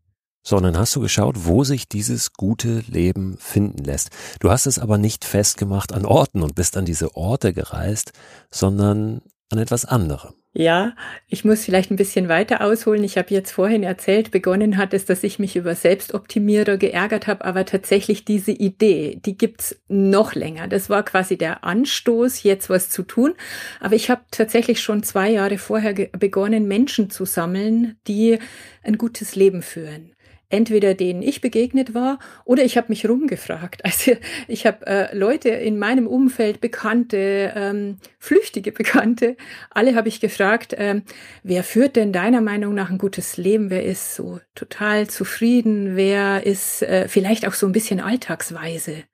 sondern 0.42 0.78
hast 0.78 0.94
du 0.94 1.00
geschaut, 1.00 1.34
wo 1.38 1.64
sich 1.64 1.88
dieses 1.88 2.32
gute 2.32 2.84
Leben 2.86 3.36
finden 3.36 3.82
lässt. 3.82 4.10
Du 4.38 4.48
hast 4.48 4.66
es 4.66 4.78
aber 4.78 4.96
nicht 4.96 5.24
festgemacht 5.24 5.92
an 5.92 6.06
Orten 6.06 6.40
und 6.40 6.54
bist 6.54 6.76
an 6.76 6.84
diese 6.84 7.16
Orte 7.16 7.52
gereist, 7.52 8.12
sondern 8.48 9.22
an 9.50 9.58
etwas 9.58 9.84
anderem. 9.84 10.34
Ja, 10.58 10.94
ich 11.28 11.44
muss 11.44 11.66
vielleicht 11.66 11.90
ein 11.90 11.96
bisschen 11.96 12.30
weiter 12.30 12.62
ausholen. 12.62 13.04
Ich 13.04 13.18
habe 13.18 13.28
jetzt 13.28 13.50
vorhin 13.50 13.82
erzählt, 13.82 14.30
begonnen 14.30 14.78
hat 14.78 14.94
es, 14.94 15.04
dass 15.04 15.22
ich 15.22 15.38
mich 15.38 15.54
über 15.54 15.74
Selbstoptimierer 15.74 16.78
geärgert 16.78 17.26
habe, 17.26 17.44
aber 17.44 17.66
tatsächlich 17.66 18.24
diese 18.24 18.52
Idee, 18.52 19.20
die 19.22 19.36
gibt's 19.36 19.78
noch 19.88 20.34
länger. 20.34 20.66
Das 20.66 20.88
war 20.88 21.02
quasi 21.02 21.36
der 21.36 21.62
Anstoß, 21.62 22.42
jetzt 22.42 22.70
was 22.70 22.88
zu 22.88 23.02
tun. 23.02 23.34
Aber 23.80 23.96
ich 23.96 24.08
habe 24.08 24.22
tatsächlich 24.30 24.80
schon 24.80 25.02
zwei 25.02 25.28
Jahre 25.28 25.58
vorher 25.58 25.92
begonnen, 25.92 26.66
Menschen 26.66 27.10
zu 27.10 27.26
sammeln, 27.26 27.98
die 28.06 28.38
ein 28.82 28.96
gutes 28.96 29.36
Leben 29.36 29.60
führen 29.60 30.15
entweder 30.48 30.94
denen 30.94 31.22
ich 31.22 31.40
begegnet 31.40 31.94
war 31.94 32.18
oder 32.44 32.64
ich 32.64 32.76
habe 32.76 32.88
mich 32.88 33.08
rumgefragt. 33.08 33.82
Also 33.96 34.16
ich 34.48 34.66
habe 34.66 34.86
äh, 34.86 35.16
Leute 35.16 35.48
in 35.48 35.78
meinem 35.78 36.06
Umfeld, 36.06 36.60
Bekannte, 36.60 37.52
ähm, 37.54 37.96
flüchtige 38.18 38.72
Bekannte, 38.72 39.36
alle 39.70 39.94
habe 39.94 40.08
ich 40.08 40.20
gefragt, 40.20 40.74
ähm, 40.76 41.02
wer 41.42 41.64
führt 41.64 41.96
denn 41.96 42.12
deiner 42.12 42.40
Meinung 42.40 42.74
nach 42.74 42.90
ein 42.90 42.98
gutes 42.98 43.36
Leben? 43.36 43.70
Wer 43.70 43.84
ist 43.84 44.14
so 44.14 44.40
total 44.54 45.08
zufrieden? 45.08 45.96
Wer 45.96 46.44
ist 46.44 46.82
äh, 46.82 47.08
vielleicht 47.08 47.46
auch 47.46 47.54
so 47.54 47.66
ein 47.66 47.72
bisschen 47.72 48.00
alltagsweise? 48.00 49.04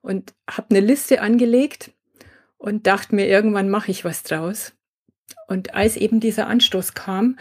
Und 0.00 0.34
habe 0.50 0.68
eine 0.70 0.80
Liste 0.80 1.20
angelegt 1.20 1.92
und 2.56 2.86
dachte 2.86 3.14
mir, 3.14 3.26
irgendwann 3.26 3.68
mache 3.68 3.90
ich 3.90 4.04
was 4.04 4.22
draus. 4.22 4.72
Und 5.46 5.74
als 5.74 5.96
eben 5.96 6.20
dieser 6.20 6.46
Anstoß 6.46 6.94
kam, 6.94 7.36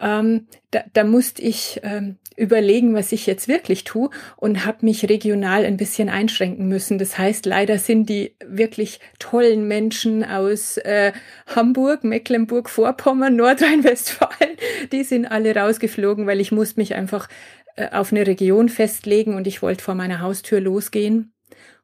ähm, 0.00 0.46
da, 0.70 0.84
da 0.92 1.04
musste 1.04 1.42
ich 1.42 1.80
ähm, 1.82 2.16
überlegen, 2.36 2.94
was 2.94 3.12
ich 3.12 3.26
jetzt 3.26 3.48
wirklich 3.48 3.84
tue 3.84 4.10
und 4.36 4.66
habe 4.66 4.84
mich 4.84 5.08
regional 5.08 5.64
ein 5.64 5.76
bisschen 5.76 6.08
einschränken 6.08 6.68
müssen. 6.68 6.98
Das 6.98 7.18
heißt, 7.18 7.46
leider 7.46 7.78
sind 7.78 8.08
die 8.08 8.34
wirklich 8.44 9.00
tollen 9.18 9.66
Menschen 9.66 10.22
aus 10.24 10.76
äh, 10.78 11.12
Hamburg, 11.46 12.04
Mecklenburg-Vorpommern, 12.04 13.36
Nordrhein-Westfalen, 13.36 14.56
die 14.92 15.04
sind 15.04 15.26
alle 15.26 15.54
rausgeflogen, 15.54 16.26
weil 16.26 16.40
ich 16.40 16.52
musste 16.52 16.80
mich 16.80 16.94
einfach 16.94 17.28
äh, 17.76 17.88
auf 17.90 18.12
eine 18.12 18.26
Region 18.26 18.68
festlegen 18.68 19.34
und 19.34 19.46
ich 19.46 19.62
wollte 19.62 19.82
vor 19.82 19.94
meiner 19.94 20.20
Haustür 20.20 20.60
losgehen. 20.60 21.32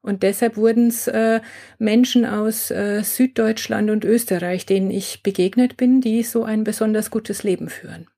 Und 0.03 0.25
deshalb 0.25 0.57
wurden 0.57 0.89
es 0.89 1.07
äh, 1.07 1.41
Menschen 1.79 2.27
aus 2.27 2.71
äh, 2.71 3.03
Süddeutschland 3.05 3.89
und 3.89 4.05
Österreich, 4.05 4.67
denen 4.67 4.91
ich 4.91 5.23
begegnet 5.23 5.77
bin, 5.77 6.01
die 6.01 6.25
so 6.25 6.45
ein 6.45 6.65
besonders 6.65 7.11
gutes 7.11 7.45
Leben 7.45 7.69
führen. 7.69 8.09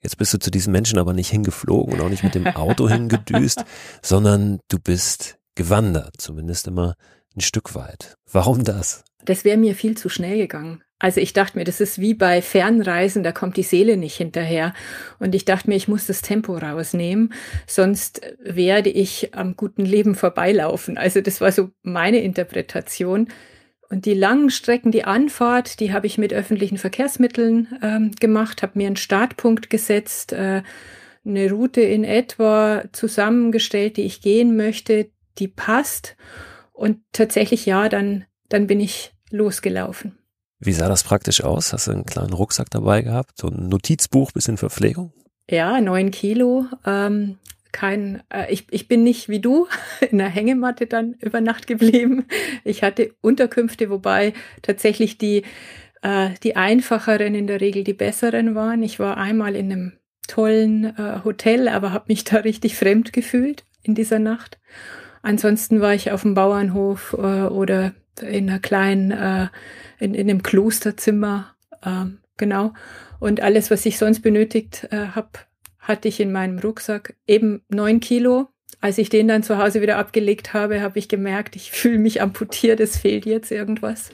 Jetzt 0.00 0.18
bist 0.18 0.34
du 0.34 0.38
zu 0.38 0.50
diesen 0.50 0.72
Menschen 0.72 0.98
aber 0.98 1.12
nicht 1.12 1.30
hingeflogen 1.30 1.94
und 1.94 2.00
auch 2.00 2.08
nicht 2.08 2.24
mit 2.24 2.34
dem 2.34 2.48
Auto 2.48 2.88
hingedüst, 2.88 3.64
sondern 4.02 4.58
du 4.68 4.80
bist 4.80 5.38
gewandert, 5.54 6.16
zumindest 6.18 6.66
immer 6.66 6.96
ein 7.36 7.40
Stück 7.40 7.76
weit. 7.76 8.16
Warum 8.30 8.64
das? 8.64 9.04
Das 9.24 9.44
wäre 9.44 9.56
mir 9.56 9.76
viel 9.76 9.96
zu 9.96 10.08
schnell 10.08 10.38
gegangen. 10.38 10.82
Also 11.02 11.20
ich 11.20 11.32
dachte 11.32 11.58
mir, 11.58 11.64
das 11.64 11.80
ist 11.80 11.98
wie 12.00 12.14
bei 12.14 12.40
Fernreisen, 12.40 13.24
da 13.24 13.32
kommt 13.32 13.56
die 13.56 13.64
Seele 13.64 13.96
nicht 13.96 14.14
hinterher. 14.14 14.72
Und 15.18 15.34
ich 15.34 15.44
dachte 15.44 15.68
mir, 15.68 15.74
ich 15.74 15.88
muss 15.88 16.06
das 16.06 16.22
Tempo 16.22 16.56
rausnehmen, 16.56 17.34
sonst 17.66 18.20
werde 18.38 18.88
ich 18.88 19.34
am 19.34 19.56
guten 19.56 19.84
Leben 19.84 20.14
vorbeilaufen. 20.14 20.96
Also 20.96 21.20
das 21.20 21.40
war 21.40 21.50
so 21.50 21.70
meine 21.82 22.22
Interpretation. 22.22 23.26
Und 23.88 24.06
die 24.06 24.14
langen 24.14 24.48
Strecken, 24.48 24.92
die 24.92 25.02
Anfahrt, 25.02 25.80
die 25.80 25.92
habe 25.92 26.06
ich 26.06 26.18
mit 26.18 26.32
öffentlichen 26.32 26.78
Verkehrsmitteln 26.78 27.66
ähm, 27.82 28.12
gemacht, 28.20 28.62
habe 28.62 28.78
mir 28.78 28.86
einen 28.86 28.94
Startpunkt 28.94 29.70
gesetzt, 29.70 30.32
äh, 30.32 30.62
eine 31.26 31.50
Route 31.50 31.80
in 31.80 32.04
etwa 32.04 32.84
zusammengestellt, 32.92 33.96
die 33.96 34.02
ich 34.02 34.20
gehen 34.20 34.56
möchte, 34.56 35.10
die 35.38 35.48
passt. 35.48 36.16
Und 36.72 36.98
tatsächlich 37.10 37.66
ja, 37.66 37.88
dann, 37.88 38.24
dann 38.48 38.68
bin 38.68 38.78
ich 38.78 39.12
losgelaufen. 39.30 40.21
Wie 40.64 40.72
sah 40.72 40.88
das 40.88 41.02
praktisch 41.02 41.42
aus? 41.42 41.72
Hast 41.72 41.88
du 41.88 41.90
einen 41.90 42.06
kleinen 42.06 42.32
Rucksack 42.32 42.70
dabei 42.70 43.02
gehabt? 43.02 43.32
So 43.36 43.48
ein 43.48 43.68
Notizbuch, 43.68 44.30
bisschen 44.30 44.56
Verpflegung? 44.56 45.12
Ja, 45.50 45.80
neun 45.80 46.12
Kilo. 46.12 46.66
Ähm, 46.86 47.38
kein, 47.72 48.22
äh, 48.32 48.52
ich, 48.52 48.66
ich 48.70 48.86
bin 48.86 49.02
nicht 49.02 49.28
wie 49.28 49.40
du 49.40 49.66
in 50.12 50.18
der 50.18 50.28
Hängematte 50.28 50.86
dann 50.86 51.14
über 51.14 51.40
Nacht 51.40 51.66
geblieben. 51.66 52.26
Ich 52.62 52.84
hatte 52.84 53.12
Unterkünfte, 53.22 53.90
wobei 53.90 54.34
tatsächlich 54.62 55.18
die, 55.18 55.42
äh, 56.02 56.30
die 56.44 56.54
einfacheren 56.54 57.34
in 57.34 57.48
der 57.48 57.60
Regel 57.60 57.82
die 57.82 57.94
besseren 57.94 58.54
waren. 58.54 58.84
Ich 58.84 59.00
war 59.00 59.16
einmal 59.16 59.56
in 59.56 59.72
einem 59.72 59.92
tollen 60.28 60.96
äh, 60.96 61.24
Hotel, 61.24 61.66
aber 61.66 61.92
habe 61.92 62.04
mich 62.06 62.22
da 62.22 62.36
richtig 62.36 62.76
fremd 62.76 63.12
gefühlt 63.12 63.64
in 63.82 63.96
dieser 63.96 64.20
Nacht. 64.20 64.60
Ansonsten 65.22 65.80
war 65.80 65.92
ich 65.92 66.12
auf 66.12 66.22
dem 66.22 66.34
Bauernhof 66.34 67.16
äh, 67.18 67.46
oder 67.46 67.94
in 68.20 68.48
einer 68.48 68.58
kleinen, 68.58 69.10
äh, 69.10 69.48
in, 69.98 70.14
in 70.14 70.28
einem 70.28 70.42
Klosterzimmer, 70.42 71.54
äh, 71.82 72.06
genau. 72.36 72.72
Und 73.18 73.40
alles, 73.40 73.70
was 73.70 73.86
ich 73.86 73.98
sonst 73.98 74.20
benötigt 74.20 74.88
äh, 74.90 75.08
habe, 75.14 75.30
hatte 75.78 76.08
ich 76.08 76.20
in 76.20 76.32
meinem 76.32 76.58
Rucksack 76.58 77.14
eben 77.26 77.62
neun 77.68 78.00
Kilo. 78.00 78.48
Als 78.80 78.98
ich 78.98 79.08
den 79.08 79.28
dann 79.28 79.42
zu 79.42 79.58
Hause 79.58 79.80
wieder 79.80 79.98
abgelegt 79.98 80.54
habe, 80.54 80.80
habe 80.80 80.98
ich 80.98 81.08
gemerkt, 81.08 81.54
ich 81.56 81.70
fühle 81.70 81.98
mich 81.98 82.20
amputiert, 82.20 82.80
es 82.80 82.96
fehlt 82.96 83.26
jetzt 83.26 83.52
irgendwas 83.52 84.10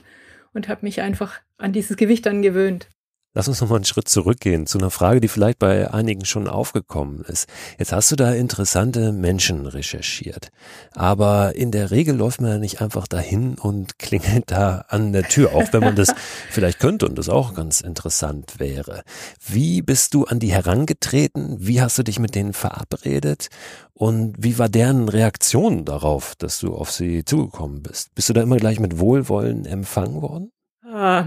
und 0.53 0.67
habe 0.67 0.85
mich 0.85 1.01
einfach 1.01 1.39
an 1.57 1.73
dieses 1.73 1.97
Gewicht 1.97 2.25
dann 2.25 2.41
gewöhnt. 2.41 2.87
Lass 3.35 3.47
uns 3.47 3.61
noch 3.61 3.69
mal 3.69 3.75
einen 3.75 3.85
Schritt 3.85 4.09
zurückgehen 4.09 4.65
zu 4.65 4.79
einer 4.79 4.89
Frage, 4.89 5.21
die 5.21 5.27
vielleicht 5.27 5.59
bei 5.59 5.93
einigen 5.93 6.25
schon 6.25 6.47
aufgekommen 6.47 7.21
ist. 7.21 7.47
Jetzt 7.77 7.91
hast 7.91 8.09
du 8.09 8.15
da 8.15 8.33
interessante 8.33 9.11
Menschen 9.11 9.67
recherchiert. 9.67 10.49
Aber 10.95 11.55
in 11.55 11.69
der 11.69 11.91
Regel 11.91 12.15
läuft 12.15 12.41
man 12.41 12.49
ja 12.49 12.57
nicht 12.57 12.81
einfach 12.81 13.07
dahin 13.07 13.53
und 13.59 13.99
klingelt 13.99 14.45
da 14.49 14.85
an 14.87 15.13
der 15.13 15.23
Tür, 15.23 15.53
auch 15.53 15.71
wenn 15.73 15.81
man 15.81 15.95
das 15.95 16.11
vielleicht 16.49 16.79
könnte 16.79 17.05
und 17.05 17.19
das 17.19 17.29
auch 17.29 17.53
ganz 17.53 17.81
interessant 17.81 18.55
wäre. 18.57 19.03
Wie 19.45 19.83
bist 19.83 20.15
du 20.15 20.25
an 20.25 20.39
die 20.39 20.51
herangetreten? 20.51 21.57
Wie 21.59 21.81
hast 21.81 21.99
du 21.99 22.03
dich 22.03 22.17
mit 22.17 22.33
denen 22.33 22.53
verabredet? 22.53 23.49
Und 23.93 24.37
wie 24.39 24.57
war 24.57 24.69
deren 24.69 25.07
Reaktion 25.07 25.85
darauf, 25.85 26.33
dass 26.35 26.57
du 26.59 26.73
auf 26.73 26.91
sie 26.91 27.23
zugekommen 27.25 27.83
bist? 27.83 28.15
Bist 28.15 28.29
du 28.29 28.33
da 28.33 28.41
immer 28.41 28.57
gleich 28.57 28.79
mit 28.79 28.97
Wohlwollen 28.97 29.67
empfangen 29.67 30.23
worden? 30.23 30.51
Ah, 30.83 31.25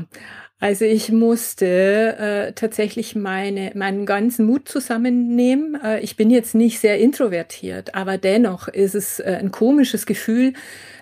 also 0.63 0.85
ich 0.85 1.11
musste 1.11 1.67
äh, 1.67 2.53
tatsächlich 2.53 3.17
meine, 3.17 3.73
meinen 3.75 4.07
ganzen 4.07 4.47
Mut 4.47 4.69
zusammennehmen. 4.69 5.75
Äh, 5.83 5.99
ich 6.03 6.15
bin 6.15 6.31
jetzt 6.31 6.55
nicht 6.55 6.79
sehr 6.79 7.01
introvertiert, 7.01 7.97
aber 7.97 8.17
dennoch 8.17 8.69
ist 8.69 8.95
es 8.95 9.19
äh, 9.19 9.39
ein 9.41 9.51
komisches 9.51 10.07
Gefühl, 10.07 10.53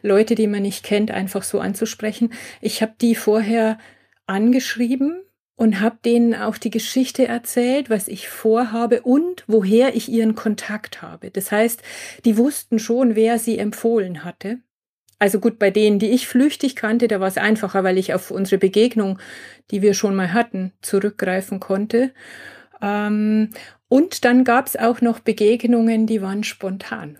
Leute, 0.00 0.34
die 0.34 0.46
man 0.46 0.62
nicht 0.62 0.82
kennt, 0.82 1.10
einfach 1.10 1.42
so 1.42 1.60
anzusprechen. 1.60 2.32
Ich 2.62 2.80
habe 2.80 2.94
die 3.02 3.14
vorher 3.14 3.76
angeschrieben 4.26 5.20
und 5.56 5.80
habe 5.80 5.98
denen 6.06 6.34
auch 6.34 6.56
die 6.56 6.70
Geschichte 6.70 7.28
erzählt, 7.28 7.90
was 7.90 8.08
ich 8.08 8.30
vorhabe 8.30 9.02
und 9.02 9.44
woher 9.46 9.94
ich 9.94 10.08
ihren 10.08 10.34
Kontakt 10.34 11.02
habe. 11.02 11.30
Das 11.30 11.52
heißt, 11.52 11.82
die 12.24 12.38
wussten 12.38 12.78
schon, 12.78 13.14
wer 13.14 13.38
sie 13.38 13.58
empfohlen 13.58 14.24
hatte. 14.24 14.60
Also 15.20 15.38
gut, 15.38 15.60
bei 15.60 15.70
denen, 15.70 16.00
die 16.00 16.10
ich 16.10 16.26
flüchtig 16.26 16.74
kannte, 16.74 17.06
da 17.06 17.20
war 17.20 17.28
es 17.28 17.38
einfacher, 17.38 17.84
weil 17.84 17.98
ich 17.98 18.14
auf 18.14 18.32
unsere 18.32 18.58
Begegnung, 18.58 19.20
die 19.70 19.82
wir 19.82 19.94
schon 19.94 20.16
mal 20.16 20.32
hatten, 20.32 20.72
zurückgreifen 20.82 21.60
konnte. 21.60 22.12
Ähm, 22.82 23.50
Und 23.88 24.24
dann 24.24 24.44
gab 24.44 24.66
es 24.66 24.76
auch 24.76 25.00
noch 25.00 25.20
Begegnungen, 25.20 26.06
die 26.06 26.22
waren 26.22 26.44
spontan. 26.44 27.18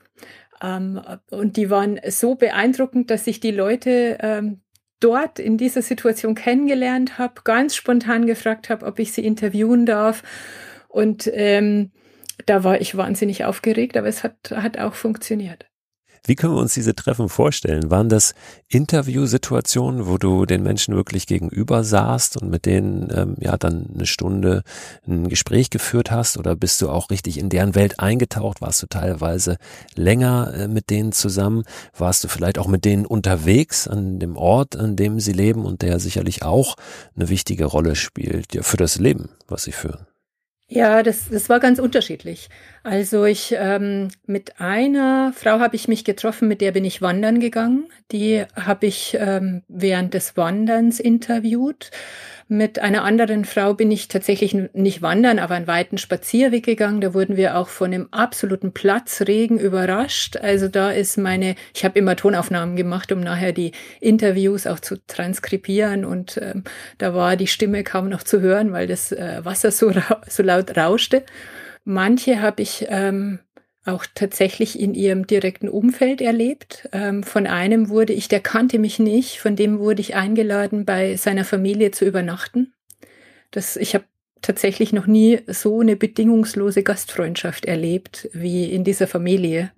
Ähm, 0.62 1.00
und 1.30 1.56
die 1.56 1.68
waren 1.70 2.00
so 2.08 2.36
beeindruckend, 2.36 3.10
dass 3.10 3.24
sich 3.24 3.40
die 3.40 3.50
Leute 3.50 4.18
ähm, 4.20 4.60
dort 5.00 5.38
in 5.38 5.56
dieser 5.56 5.82
Situation 5.82 6.34
kennengelernt 6.34 7.18
habe, 7.18 7.42
ganz 7.44 7.74
spontan 7.74 8.26
gefragt 8.26 8.70
habe, 8.70 8.86
ob 8.86 8.98
ich 8.98 9.12
sie 9.12 9.24
interviewen 9.24 9.86
darf. 9.86 10.22
Und 10.88 11.30
ähm, 11.32 11.92
da 12.46 12.64
war 12.64 12.80
ich 12.80 12.96
wahnsinnig 12.96 13.44
aufgeregt, 13.44 13.96
aber 13.96 14.08
es 14.08 14.22
hat, 14.24 14.52
hat 14.52 14.78
auch 14.78 14.94
funktioniert. 14.94 15.69
Wie 16.26 16.34
können 16.34 16.54
wir 16.54 16.60
uns 16.60 16.74
diese 16.74 16.94
Treffen 16.94 17.28
vorstellen? 17.28 17.90
Waren 17.90 18.08
das 18.08 18.34
Interviewsituationen, 18.68 20.06
wo 20.06 20.18
du 20.18 20.46
den 20.46 20.62
Menschen 20.62 20.94
wirklich 20.94 21.26
gegenüber 21.26 21.82
saßt 21.82 22.36
und 22.36 22.50
mit 22.50 22.66
denen 22.66 23.08
ähm, 23.14 23.36
ja 23.40 23.56
dann 23.56 23.88
eine 23.94 24.06
Stunde 24.06 24.62
ein 25.06 25.28
Gespräch 25.28 25.70
geführt 25.70 26.10
hast? 26.10 26.36
Oder 26.36 26.56
bist 26.56 26.82
du 26.82 26.90
auch 26.90 27.10
richtig 27.10 27.38
in 27.38 27.48
deren 27.48 27.74
Welt 27.74 28.00
eingetaucht? 28.00 28.60
Warst 28.60 28.82
du 28.82 28.86
teilweise 28.86 29.56
länger 29.94 30.52
äh, 30.54 30.68
mit 30.68 30.90
denen 30.90 31.12
zusammen? 31.12 31.64
Warst 31.96 32.22
du 32.24 32.28
vielleicht 32.28 32.58
auch 32.58 32.68
mit 32.68 32.84
denen 32.84 33.06
unterwegs 33.06 33.88
an 33.88 34.18
dem 34.18 34.36
Ort, 34.36 34.76
an 34.76 34.96
dem 34.96 35.20
sie 35.20 35.32
leben 35.32 35.64
und 35.64 35.82
der 35.82 36.00
sicherlich 36.00 36.42
auch 36.42 36.76
eine 37.16 37.28
wichtige 37.28 37.64
Rolle 37.64 37.96
spielt 37.96 38.54
ja, 38.54 38.62
für 38.62 38.76
das 38.76 38.98
Leben, 38.98 39.30
was 39.48 39.64
sie 39.64 39.72
führen? 39.72 40.06
Ja, 40.72 41.02
das, 41.02 41.28
das 41.28 41.48
war 41.48 41.58
ganz 41.58 41.80
unterschiedlich. 41.80 42.48
Also 42.84 43.24
ich 43.24 43.52
ähm, 43.58 44.06
mit 44.26 44.60
einer 44.60 45.32
Frau 45.34 45.58
habe 45.58 45.74
ich 45.74 45.88
mich 45.88 46.04
getroffen, 46.04 46.46
mit 46.46 46.60
der 46.60 46.70
bin 46.70 46.84
ich 46.84 47.02
wandern 47.02 47.40
gegangen. 47.40 47.88
Die 48.12 48.44
habe 48.54 48.86
ich 48.86 49.16
ähm, 49.18 49.62
während 49.66 50.14
des 50.14 50.36
Wanderns 50.36 51.00
interviewt. 51.00 51.90
Mit 52.52 52.80
einer 52.80 53.04
anderen 53.04 53.44
Frau 53.44 53.74
bin 53.74 53.92
ich 53.92 54.08
tatsächlich 54.08 54.56
nicht 54.72 55.02
wandern, 55.02 55.38
aber 55.38 55.54
einen 55.54 55.68
weiten 55.68 55.98
Spazierweg 55.98 56.64
gegangen. 56.64 57.00
Da 57.00 57.14
wurden 57.14 57.36
wir 57.36 57.56
auch 57.56 57.68
von 57.68 57.94
einem 57.94 58.08
absoluten 58.10 58.72
Platzregen 58.72 59.56
überrascht. 59.56 60.36
Also 60.36 60.66
da 60.66 60.90
ist 60.90 61.16
meine, 61.16 61.54
ich 61.72 61.84
habe 61.84 61.96
immer 61.96 62.16
Tonaufnahmen 62.16 62.74
gemacht, 62.74 63.12
um 63.12 63.20
nachher 63.20 63.52
die 63.52 63.70
Interviews 64.00 64.66
auch 64.66 64.80
zu 64.80 64.96
transkribieren. 65.06 66.04
Und 66.04 66.40
ähm, 66.42 66.64
da 66.98 67.14
war 67.14 67.36
die 67.36 67.46
Stimme 67.46 67.84
kaum 67.84 68.08
noch 68.08 68.24
zu 68.24 68.40
hören, 68.40 68.72
weil 68.72 68.88
das 68.88 69.12
äh, 69.12 69.44
Wasser 69.44 69.70
so, 69.70 69.92
so 70.28 70.42
laut 70.42 70.76
rauschte. 70.76 71.22
Manche 71.84 72.42
habe 72.42 72.62
ich 72.62 72.84
ähm, 72.88 73.38
auch 73.84 74.04
tatsächlich 74.14 74.78
in 74.78 74.94
ihrem 74.94 75.26
direkten 75.26 75.68
Umfeld 75.68 76.20
erlebt. 76.20 76.88
Ähm, 76.92 77.22
von 77.22 77.46
einem 77.46 77.88
wurde 77.88 78.12
ich, 78.12 78.28
der 78.28 78.40
kannte 78.40 78.78
mich 78.78 78.98
nicht, 78.98 79.40
von 79.40 79.56
dem 79.56 79.78
wurde 79.78 80.00
ich 80.00 80.14
eingeladen, 80.14 80.84
bei 80.84 81.16
seiner 81.16 81.44
Familie 81.44 81.90
zu 81.90 82.04
übernachten. 82.04 82.72
Das, 83.50 83.76
ich 83.76 83.94
habe 83.94 84.04
tatsächlich 84.42 84.92
noch 84.92 85.06
nie 85.06 85.40
so 85.46 85.80
eine 85.80 85.96
bedingungslose 85.96 86.82
Gastfreundschaft 86.82 87.64
erlebt 87.64 88.28
wie 88.32 88.66
in 88.66 88.84
dieser 88.84 89.06
Familie. 89.06 89.72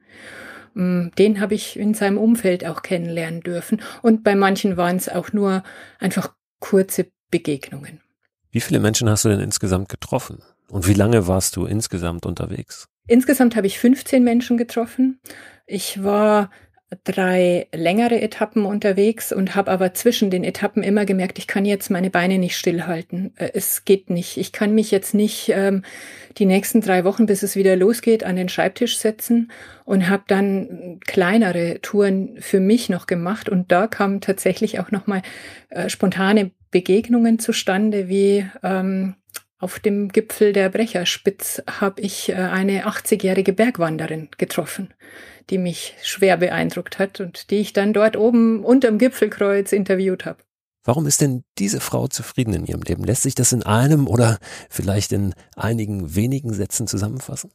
Mm, 0.75 1.09
den 1.18 1.40
habe 1.40 1.54
ich 1.54 1.78
in 1.78 1.94
seinem 1.94 2.18
Umfeld 2.18 2.66
auch 2.66 2.82
kennenlernen 2.82 3.40
dürfen. 3.40 3.82
Und 4.02 4.25
bei 4.25 4.35
manchen 4.35 4.76
waren 4.76 4.97
es 4.97 5.09
auch 5.09 5.32
nur 5.32 5.62
einfach 5.99 6.35
kurze 6.61 7.06
Begegnungen. 7.30 8.00
Wie 8.50 8.61
viele 8.61 8.80
Menschen 8.80 9.09
hast 9.09 9.25
du 9.25 9.28
denn 9.28 9.40
insgesamt 9.40 9.88
getroffen? 9.88 10.42
Und 10.68 10.87
wie 10.87 10.94
lange 10.94 11.26
warst 11.26 11.56
du 11.56 11.66
insgesamt 11.66 12.26
unterwegs? 12.26 12.88
Insgesamt 13.06 13.56
habe 13.56 13.66
ich 13.66 13.78
15 13.78 14.23
Menschen 14.23 14.56
getroffen. 14.56 15.21
Ich 15.66 16.02
war 16.02 16.50
drei 17.04 17.68
längere 17.75 18.21
Etappen 18.21 18.64
unterwegs 18.64 19.32
und 19.32 19.54
habe 19.54 19.71
aber 19.71 19.94
zwischen 19.94 20.30
den 20.30 20.44
Etappen 20.44 20.82
immer 20.82 21.04
gemerkt, 21.04 21.38
ich 21.38 21.47
kann 21.47 21.64
jetzt 21.64 21.90
meine 21.90 22.11
Beine 22.11 22.38
nicht 22.38 22.56
stillhalten. 22.56 23.32
Äh, 23.37 23.50
es 23.54 23.85
geht 23.85 24.11
nicht. 24.11 24.37
Ich 24.37 24.52
kann 24.52 24.75
mich 24.75 24.90
jetzt 24.90 25.14
nicht 25.14 25.50
ähm, 25.54 25.82
die 26.38 26.47
nächsten 26.47 26.80
drei 26.80 27.04
Wochen, 27.04 27.26
bis 27.26 27.42
es 27.42 27.56
wieder 27.56 27.76
losgeht, 27.76 28.25
an 28.25 28.37
den 28.37 28.49
Schreibtisch 28.49 28.99
setzen 28.99 29.50
und 29.85 30.09
habe 30.09 30.25
dann 30.26 31.00
kleinere 31.06 31.80
Touren 31.80 32.37
für 32.40 32.61
mich 32.61 32.88
noch 32.88 33.06
gemacht 33.06 33.49
und 33.49 33.73
da 33.73 33.87
kamen 33.87 34.21
tatsächlich 34.21 34.80
auch 34.80 34.90
noch 34.90 35.06
mal 35.06 35.23
äh, 35.71 35.88
spontane 35.88 36.50
Begegnungen 36.71 37.38
zustande, 37.38 38.09
wie 38.09 38.47
ähm, 38.62 39.14
auf 39.62 39.78
dem 39.78 40.09
Gipfel 40.09 40.52
der 40.52 40.69
Brecherspitz 40.71 41.62
habe 41.69 42.02
ich 42.02 42.31
äh, 42.31 42.35
eine 42.35 42.87
80-jährige 42.87 43.52
Bergwanderin 43.52 44.28
getroffen, 44.37 44.92
die 45.50 45.59
mich 45.59 45.95
schwer 46.02 46.37
beeindruckt 46.37 46.99
hat 46.99 47.21
und 47.21 47.50
die 47.50 47.61
ich 47.61 47.73
dann 47.73 47.92
dort 47.92 48.16
oben 48.16 48.64
unterm 48.64 48.99
Gipfelkreuz 48.99 49.73
interviewt 49.73 50.26
habe. 50.26 50.38
Warum 50.85 51.07
ist 51.07 51.21
denn 51.21 51.45
diese 51.59 51.78
Frau 51.78 52.09
zufrieden 52.09 52.54
in 52.54 52.66
ihrem 52.66 52.83
Leben? 52.83 53.04
Lässt 53.04 53.23
sich 53.23 53.37
das 53.37 53.52
in 53.52 53.62
einem 53.62 54.09
oder 54.09 54.38
vielleicht 54.69 55.12
in 55.12 55.33
einigen 55.54 56.16
wenigen 56.16 56.52
Sätzen 56.52 56.88
zusammenfassen? 56.88 57.52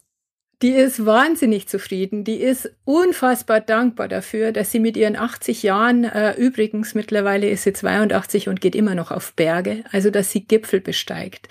Die 0.62 0.72
ist 0.72 1.06
wahnsinnig 1.06 1.68
zufrieden. 1.68 2.24
Die 2.24 2.38
ist 2.38 2.72
unfassbar 2.86 3.60
dankbar 3.60 4.08
dafür, 4.08 4.54
dass 4.54 4.72
sie 4.72 4.80
mit 4.80 4.96
ihren 4.96 5.18
80 5.18 5.62
Jahren, 5.62 6.06
äh, 6.06 6.36
übrigens 6.36 6.96
mittlerweile 6.96 7.50
ist 7.50 7.64
sie 7.64 7.74
82 7.74 8.48
und 8.48 8.62
geht 8.62 8.76
immer 8.76 8.96
noch 8.96 9.12
auf 9.12 9.34
Berge, 9.34 9.84
also 9.92 10.10
dass 10.10 10.32
sie 10.32 10.46
Gipfel 10.46 10.80
besteigt 10.80 11.50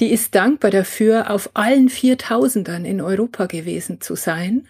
die 0.00 0.12
ist 0.12 0.34
dankbar 0.34 0.70
dafür, 0.70 1.30
auf 1.30 1.50
allen 1.54 1.88
4000ern 1.88 2.84
in 2.84 3.00
Europa 3.00 3.46
gewesen 3.46 4.00
zu 4.00 4.14
sein. 4.14 4.68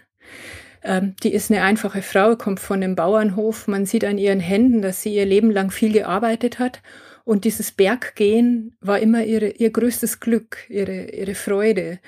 Ähm, 0.82 1.14
die 1.22 1.32
ist 1.32 1.50
eine 1.50 1.62
einfache 1.62 2.02
Frau, 2.02 2.36
kommt 2.36 2.60
von 2.60 2.82
einem 2.82 2.94
Bauernhof. 2.94 3.66
Man 3.66 3.86
sieht 3.86 4.04
an 4.04 4.18
ihren 4.18 4.40
Händen, 4.40 4.82
dass 4.82 5.02
sie 5.02 5.14
ihr 5.14 5.26
Leben 5.26 5.50
lang 5.50 5.70
viel 5.70 5.92
gearbeitet 5.92 6.58
hat. 6.58 6.80
Und 7.24 7.44
dieses 7.44 7.72
Berggehen 7.72 8.76
war 8.80 9.00
immer 9.00 9.24
ihre, 9.24 9.48
ihr 9.48 9.70
größtes 9.70 10.20
Glück, 10.20 10.58
ihre, 10.68 11.10
ihre 11.10 11.34
Freude. 11.34 11.98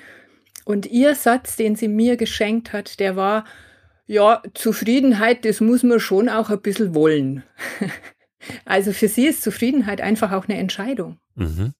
Und 0.63 0.85
ihr 0.85 1.13
Satz, 1.15 1.57
den 1.57 1.75
sie 1.75 1.89
mir 1.89 2.15
geschenkt 2.15 2.71
hat, 2.71 3.01
der 3.01 3.17
war, 3.17 3.43
ja, 4.05 4.41
Zufriedenheit, 4.53 5.43
das 5.43 5.59
muss 5.59 5.83
man 5.83 5.99
schon 5.99 6.29
auch 6.29 6.49
ein 6.49 6.61
bisschen 6.61 6.95
wollen. 6.95 7.43
also 8.65 8.93
für 8.93 9.09
sie 9.09 9.27
ist 9.27 9.43
Zufriedenheit 9.43 9.99
einfach 9.99 10.31
auch 10.31 10.47
eine 10.47 10.57
Entscheidung. 10.57 11.17
Mhm. 11.35 11.73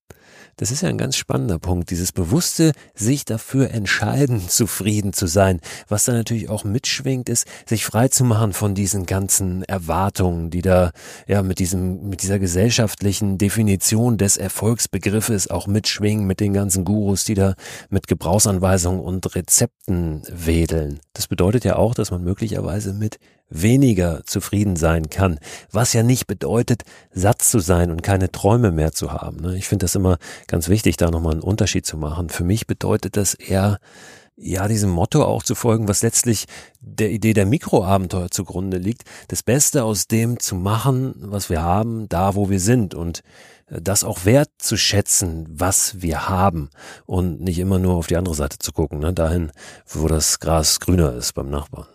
Das 0.60 0.72
ist 0.72 0.82
ja 0.82 0.90
ein 0.90 0.98
ganz 0.98 1.16
spannender 1.16 1.58
Punkt, 1.58 1.90
dieses 1.90 2.12
bewusste 2.12 2.74
sich 2.94 3.24
dafür 3.24 3.72
entscheiden, 3.72 4.42
zufrieden 4.50 5.14
zu 5.14 5.26
sein. 5.26 5.62
Was 5.88 6.04
da 6.04 6.12
natürlich 6.12 6.50
auch 6.50 6.66
mitschwingt, 6.66 7.30
ist, 7.30 7.48
sich 7.66 7.86
frei 7.86 8.10
zu 8.10 8.26
machen 8.26 8.52
von 8.52 8.76
diesen 8.76 9.06
ganzen 9.06 9.64
Erwartungen, 9.64 10.50
die 10.50 10.62
da 10.62 10.92
ja 11.28 11.44
mit 11.44 11.60
diesem, 11.60 12.10
mit 12.10 12.24
dieser 12.24 12.40
gesellschaftlichen 12.40 13.38
Definition 13.38 14.18
des 14.18 14.36
Erfolgsbegriffes 14.36 15.50
auch 15.50 15.66
mitschwingen, 15.66 16.28
mit 16.28 16.42
den 16.42 16.52
ganzen 16.52 16.84
Gurus, 16.84 17.24
die 17.24 17.36
da 17.36 17.56
mit 17.90 18.08
Gebrauchsanweisungen 18.08 19.00
und 19.00 19.34
Rezepten 19.36 20.24
wedeln. 20.30 21.00
Das 21.14 21.28
bedeutet 21.28 21.64
ja 21.64 21.78
auch, 21.78 21.94
dass 21.94 22.12
man 22.12 22.22
möglicherweise 22.22 22.92
mit 22.92 23.18
weniger 23.50 24.22
zufrieden 24.26 24.76
sein 24.76 25.10
kann, 25.10 25.40
was 25.72 25.94
ja 25.94 26.04
nicht 26.04 26.28
bedeutet, 26.28 26.84
satt 27.12 27.42
zu 27.42 27.60
sein 27.60 27.92
und 27.92 28.04
keine 28.04 28.32
Träume 28.32 28.72
mehr 28.72 28.92
zu 28.92 29.12
haben. 29.12 29.38
Ne? 29.38 29.58
Ich 29.58 29.68
finde 29.68 29.86
das 29.86 29.96
immer 29.96 30.18
ganz 30.48 30.70
wichtig, 30.70 30.98
da 30.98 31.12
nochmal 31.12 31.34
einen 31.34 31.42
Unterschied 31.42 31.86
zu 31.86 31.98
machen. 31.98 32.30
Für 32.30 32.44
mich 32.44 32.68
bedeutet 32.68 33.18
das 33.18 33.34
eher, 33.34 33.80
ja, 34.42 34.68
diesem 34.68 34.90
Motto 34.90 35.24
auch 35.24 35.44
zu 35.44 35.54
folgen, 35.54 35.88
was 35.88 36.02
letztlich 36.02 36.46
der 36.80 37.12
Idee 37.12 37.34
der 37.34 37.46
Mikroabenteuer 37.46 38.32
zugrunde 38.32 38.78
liegt, 38.78 39.04
das 39.28 39.44
Beste 39.44 39.84
aus 39.84 40.08
dem 40.08 40.40
zu 40.40 40.56
machen, 40.56 41.14
was 41.18 41.50
wir 41.50 41.62
haben, 41.62 42.08
da 42.08 42.36
wo 42.36 42.50
wir 42.50 42.60
sind 42.60 42.96
und 42.96 43.22
äh, 43.68 43.82
das 43.82 44.04
auch 44.04 44.26
wertzuschätzen, 44.26 45.46
was 45.50 46.02
wir 46.02 46.30
haben 46.30 46.70
und 47.06 47.42
nicht 47.42 47.60
immer 47.60 47.80
nur 47.80 47.96
auf 47.96 48.08
die 48.08 48.16
andere 48.16 48.36
Seite 48.36 48.60
zu 48.60 48.72
gucken, 48.72 49.00
ne? 49.00 49.14
dahin, 49.14 49.52
wo 49.88 50.08
das 50.08 50.40
Gras 50.40 50.80
grüner 50.80 51.14
ist 51.14 51.34
beim 51.34 51.50
Nachbarn. 51.50 51.88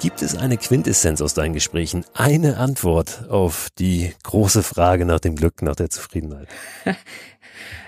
Gibt 0.00 0.22
es 0.22 0.36
eine 0.36 0.56
Quintessenz 0.56 1.20
aus 1.20 1.34
deinen 1.34 1.54
Gesprächen? 1.54 2.04
Eine 2.14 2.58
Antwort 2.58 3.28
auf 3.28 3.68
die 3.80 4.12
große 4.22 4.62
Frage 4.62 5.04
nach 5.04 5.18
dem 5.18 5.34
Glück, 5.34 5.60
nach 5.60 5.74
der 5.74 5.90
Zufriedenheit? 5.90 6.46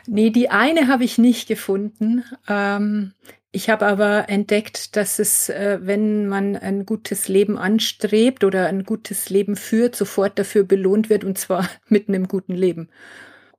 nee, 0.09 0.31
die 0.31 0.51
eine 0.51 0.89
habe 0.89 1.05
ich 1.05 1.19
nicht 1.19 1.47
gefunden. 1.47 2.25
Ähm, 2.49 3.13
ich 3.53 3.71
habe 3.71 3.87
aber 3.87 4.29
entdeckt, 4.29 4.97
dass 4.97 5.21
es, 5.21 5.51
äh, 5.51 5.79
wenn 5.83 6.27
man 6.27 6.57
ein 6.57 6.85
gutes 6.85 7.29
Leben 7.29 7.57
anstrebt 7.57 8.43
oder 8.43 8.67
ein 8.67 8.83
gutes 8.83 9.31
Leben 9.31 9.55
führt, 9.55 9.95
sofort 9.95 10.37
dafür 10.37 10.65
belohnt 10.65 11.11
wird 11.11 11.23
und 11.23 11.39
zwar 11.39 11.69
mit 11.89 12.09
einem 12.09 12.27
guten 12.27 12.55
Leben. 12.55 12.89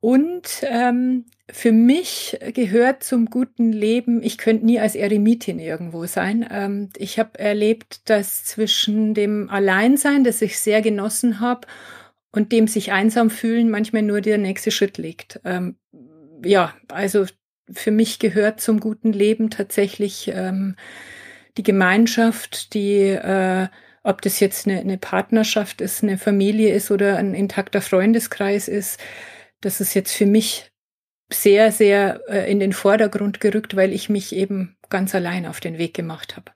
Und 0.02 0.64
ähm, 0.64 1.24
für 1.52 1.72
mich 1.72 2.38
gehört 2.54 3.04
zum 3.04 3.26
guten 3.26 3.72
Leben, 3.72 4.24
ich 4.24 4.38
könnte 4.38 4.66
nie 4.66 4.80
als 4.80 4.96
Eremitin 4.96 5.60
irgendwo 5.60 6.06
sein. 6.06 6.48
Ähm, 6.50 6.90
ich 6.98 7.20
habe 7.20 7.40
erlebt, 7.40 8.10
dass 8.10 8.46
zwischen 8.46 9.14
dem 9.14 9.50
Alleinsein, 9.50 10.24
das 10.24 10.42
ich 10.42 10.60
sehr 10.60 10.82
genossen 10.82 11.40
habe, 11.40 11.68
und 12.32 12.52
dem 12.52 12.68
sich 12.68 12.92
einsam 12.92 13.30
fühlen, 13.30 13.70
manchmal 13.70 14.04
nur 14.04 14.22
der 14.22 14.38
nächste 14.38 14.72
Schritt 14.72 14.98
liegt. 14.98 15.42
Ähm, 15.44 15.76
ja, 16.44 16.74
also 16.88 17.26
für 17.70 17.92
mich 17.92 18.20
gehört 18.20 18.62
zum 18.62 18.80
guten 18.80 19.12
Leben 19.12 19.50
tatsächlich 19.50 20.32
ähm, 20.34 20.76
die 21.58 21.64
Gemeinschaft, 21.64 22.74
die, 22.74 23.02
äh, 23.02 23.68
ob 24.04 24.22
das 24.22 24.40
jetzt 24.40 24.68
eine, 24.68 24.80
eine 24.80 24.98
Partnerschaft 24.98 25.82
ist, 25.82 26.04
eine 26.04 26.18
Familie 26.18 26.74
ist 26.74 26.90
oder 26.90 27.18
ein 27.18 27.34
intakter 27.34 27.82
Freundeskreis 27.82 28.68
ist, 28.68 29.00
das 29.60 29.82
ist 29.82 29.94
jetzt 29.94 30.14
für 30.14 30.26
mich 30.26 30.71
sehr, 31.34 31.72
sehr 31.72 32.22
äh, 32.28 32.52
in 32.52 32.60
den 32.60 32.74
Vordergrund 32.74 33.40
gerückt, 33.40 33.76
weil 33.76 33.94
ich 33.94 34.10
mich 34.10 34.36
eben 34.36 34.78
ganz 34.90 35.16
allein 35.16 35.46
auf 35.46 35.60
den 35.60 35.78
Weg 35.78 35.94
gemacht 35.94 36.36
habe. 36.36 36.52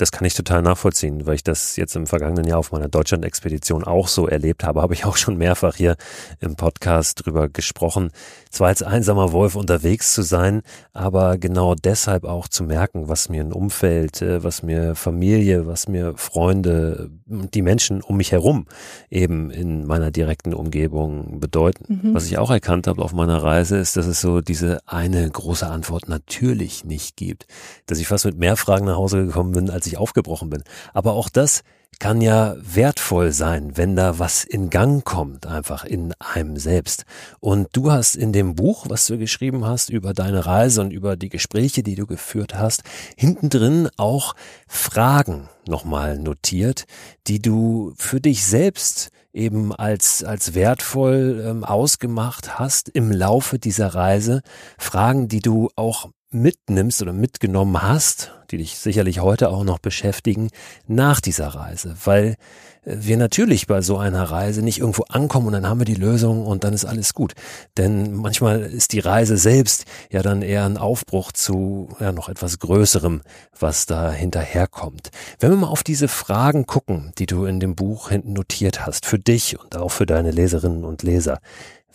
Das 0.00 0.12
kann 0.12 0.24
ich 0.24 0.32
total 0.32 0.62
nachvollziehen, 0.62 1.26
weil 1.26 1.34
ich 1.34 1.44
das 1.44 1.76
jetzt 1.76 1.94
im 1.94 2.06
vergangenen 2.06 2.46
Jahr 2.46 2.58
auf 2.58 2.72
meiner 2.72 2.88
Deutschland-Expedition 2.88 3.84
auch 3.84 4.08
so 4.08 4.26
erlebt 4.26 4.64
habe. 4.64 4.80
Habe 4.80 4.94
ich 4.94 5.04
auch 5.04 5.18
schon 5.18 5.36
mehrfach 5.36 5.76
hier 5.76 5.96
im 6.40 6.56
Podcast 6.56 7.26
drüber 7.26 7.50
gesprochen. 7.50 8.10
Zwar 8.48 8.68
als 8.68 8.82
einsamer 8.82 9.32
Wolf 9.32 9.56
unterwegs 9.56 10.14
zu 10.14 10.22
sein, 10.22 10.62
aber 10.94 11.36
genau 11.36 11.74
deshalb 11.74 12.24
auch 12.24 12.48
zu 12.48 12.64
merken, 12.64 13.08
was 13.08 13.28
mir 13.28 13.42
ein 13.42 13.52
Umfeld, 13.52 14.22
äh, 14.22 14.42
was 14.42 14.62
mir 14.62 14.94
Familie, 14.94 15.66
was 15.66 15.86
mir 15.86 16.14
Freunde, 16.16 17.10
die 17.26 17.60
Menschen 17.60 18.00
um 18.00 18.16
mich 18.16 18.32
herum 18.32 18.66
eben 19.10 19.50
in 19.50 19.86
meiner 19.86 20.10
direkten 20.10 20.54
Umgebung 20.54 21.40
bedeuten. 21.40 22.00
Mhm. 22.02 22.14
Was 22.14 22.24
ich 22.24 22.38
auch 22.38 22.50
erkannt 22.50 22.86
habe 22.86 23.02
auf 23.02 23.12
meiner 23.12 23.42
Reise 23.42 23.76
ist, 23.76 23.98
dass 23.98 24.06
es 24.06 24.22
so 24.22 24.40
diese 24.40 24.80
eine 24.86 25.28
große 25.28 25.66
Antwort 25.66 26.08
natürlich 26.08 26.86
nicht 26.86 27.16
gibt. 27.16 27.46
Dass 27.84 27.98
ich 27.98 28.08
fast 28.08 28.24
mit 28.24 28.38
mehr 28.38 28.56
Fragen 28.56 28.86
nach 28.86 28.96
Hause 28.96 29.26
gekommen 29.26 29.52
bin, 29.52 29.68
als 29.68 29.86
ich 29.86 29.89
ich 29.92 29.98
aufgebrochen 29.98 30.50
bin. 30.50 30.62
Aber 30.92 31.12
auch 31.12 31.28
das 31.28 31.62
kann 31.98 32.20
ja 32.20 32.56
wertvoll 32.60 33.32
sein, 33.32 33.76
wenn 33.76 33.96
da 33.96 34.18
was 34.18 34.44
in 34.44 34.70
Gang 34.70 35.04
kommt, 35.04 35.46
einfach 35.46 35.84
in 35.84 36.14
einem 36.18 36.56
selbst. 36.56 37.04
Und 37.40 37.68
du 37.72 37.90
hast 37.90 38.16
in 38.16 38.32
dem 38.32 38.54
Buch, 38.54 38.86
was 38.88 39.06
du 39.06 39.18
geschrieben 39.18 39.66
hast 39.66 39.90
über 39.90 40.14
deine 40.14 40.46
Reise 40.46 40.80
und 40.80 40.92
über 40.92 41.16
die 41.16 41.28
Gespräche, 41.28 41.82
die 41.82 41.96
du 41.96 42.06
geführt 42.06 42.54
hast, 42.54 42.84
hinten 43.16 43.50
drin 43.50 43.88
auch 43.96 44.34
Fragen 44.68 45.48
nochmal 45.66 46.18
notiert, 46.18 46.84
die 47.26 47.42
du 47.42 47.92
für 47.96 48.20
dich 48.20 48.46
selbst 48.46 49.10
eben 49.32 49.74
als, 49.74 50.24
als 50.24 50.54
wertvoll 50.54 51.44
ähm, 51.46 51.64
ausgemacht 51.64 52.58
hast 52.58 52.88
im 52.88 53.12
Laufe 53.12 53.58
dieser 53.58 53.94
Reise. 53.94 54.42
Fragen, 54.78 55.28
die 55.28 55.40
du 55.40 55.68
auch 55.76 56.08
mitnimmst 56.32 57.02
oder 57.02 57.12
mitgenommen 57.12 57.82
hast, 57.82 58.32
die 58.50 58.58
dich 58.58 58.78
sicherlich 58.78 59.20
heute 59.20 59.50
auch 59.50 59.64
noch 59.64 59.78
beschäftigen, 59.78 60.50
nach 60.86 61.20
dieser 61.20 61.48
Reise. 61.48 61.96
Weil 62.04 62.36
äh, 62.84 62.96
wir 63.00 63.16
natürlich 63.16 63.66
bei 63.66 63.80
so 63.82 63.98
einer 63.98 64.22
Reise 64.24 64.62
nicht 64.62 64.78
irgendwo 64.78 65.02
ankommen 65.08 65.48
und 65.48 65.52
dann 65.54 65.68
haben 65.68 65.80
wir 65.80 65.84
die 65.86 65.94
Lösung 65.94 66.46
und 66.46 66.64
dann 66.64 66.72
ist 66.72 66.84
alles 66.84 67.14
gut. 67.14 67.34
Denn 67.76 68.14
manchmal 68.14 68.60
ist 68.60 68.92
die 68.92 69.00
Reise 69.00 69.36
selbst 69.36 69.84
ja 70.10 70.22
dann 70.22 70.42
eher 70.42 70.64
ein 70.64 70.78
Aufbruch 70.78 71.32
zu 71.32 71.88
ja, 71.98 72.12
noch 72.12 72.28
etwas 72.28 72.58
Größerem, 72.58 73.22
was 73.58 73.86
da 73.86 74.12
hinterherkommt. 74.12 75.10
Wenn 75.38 75.50
wir 75.50 75.56
mal 75.56 75.68
auf 75.68 75.82
diese 75.82 76.08
Fragen 76.08 76.66
gucken, 76.66 77.12
die 77.18 77.26
du 77.26 77.44
in 77.44 77.60
dem 77.60 77.74
Buch 77.74 78.10
hinten 78.10 78.32
notiert 78.32 78.86
hast, 78.86 79.04
für 79.04 79.18
dich 79.18 79.58
und 79.58 79.76
auch 79.76 79.90
für 79.90 80.06
deine 80.06 80.30
Leserinnen 80.30 80.84
und 80.84 81.02
Leser, 81.02 81.40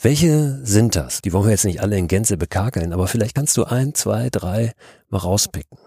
welche 0.02 0.60
sind 0.64 0.96
das? 0.96 1.22
Die 1.22 1.34
wollen 1.34 1.46
wir 1.46 1.52
jetzt 1.52 1.66
nicht 1.66 1.82
alle 1.82 1.98
in 1.98 2.08
Gänze 2.08 2.38
bekakeln, 2.38 2.94
aber 2.94 3.08
vielleicht 3.08 3.36
kannst 3.36 3.58
du 3.58 3.64
ein, 3.64 3.94
zwei, 3.94 4.30
drei 4.30 4.74
mal 5.10 5.20
rauspicken. 5.20 5.78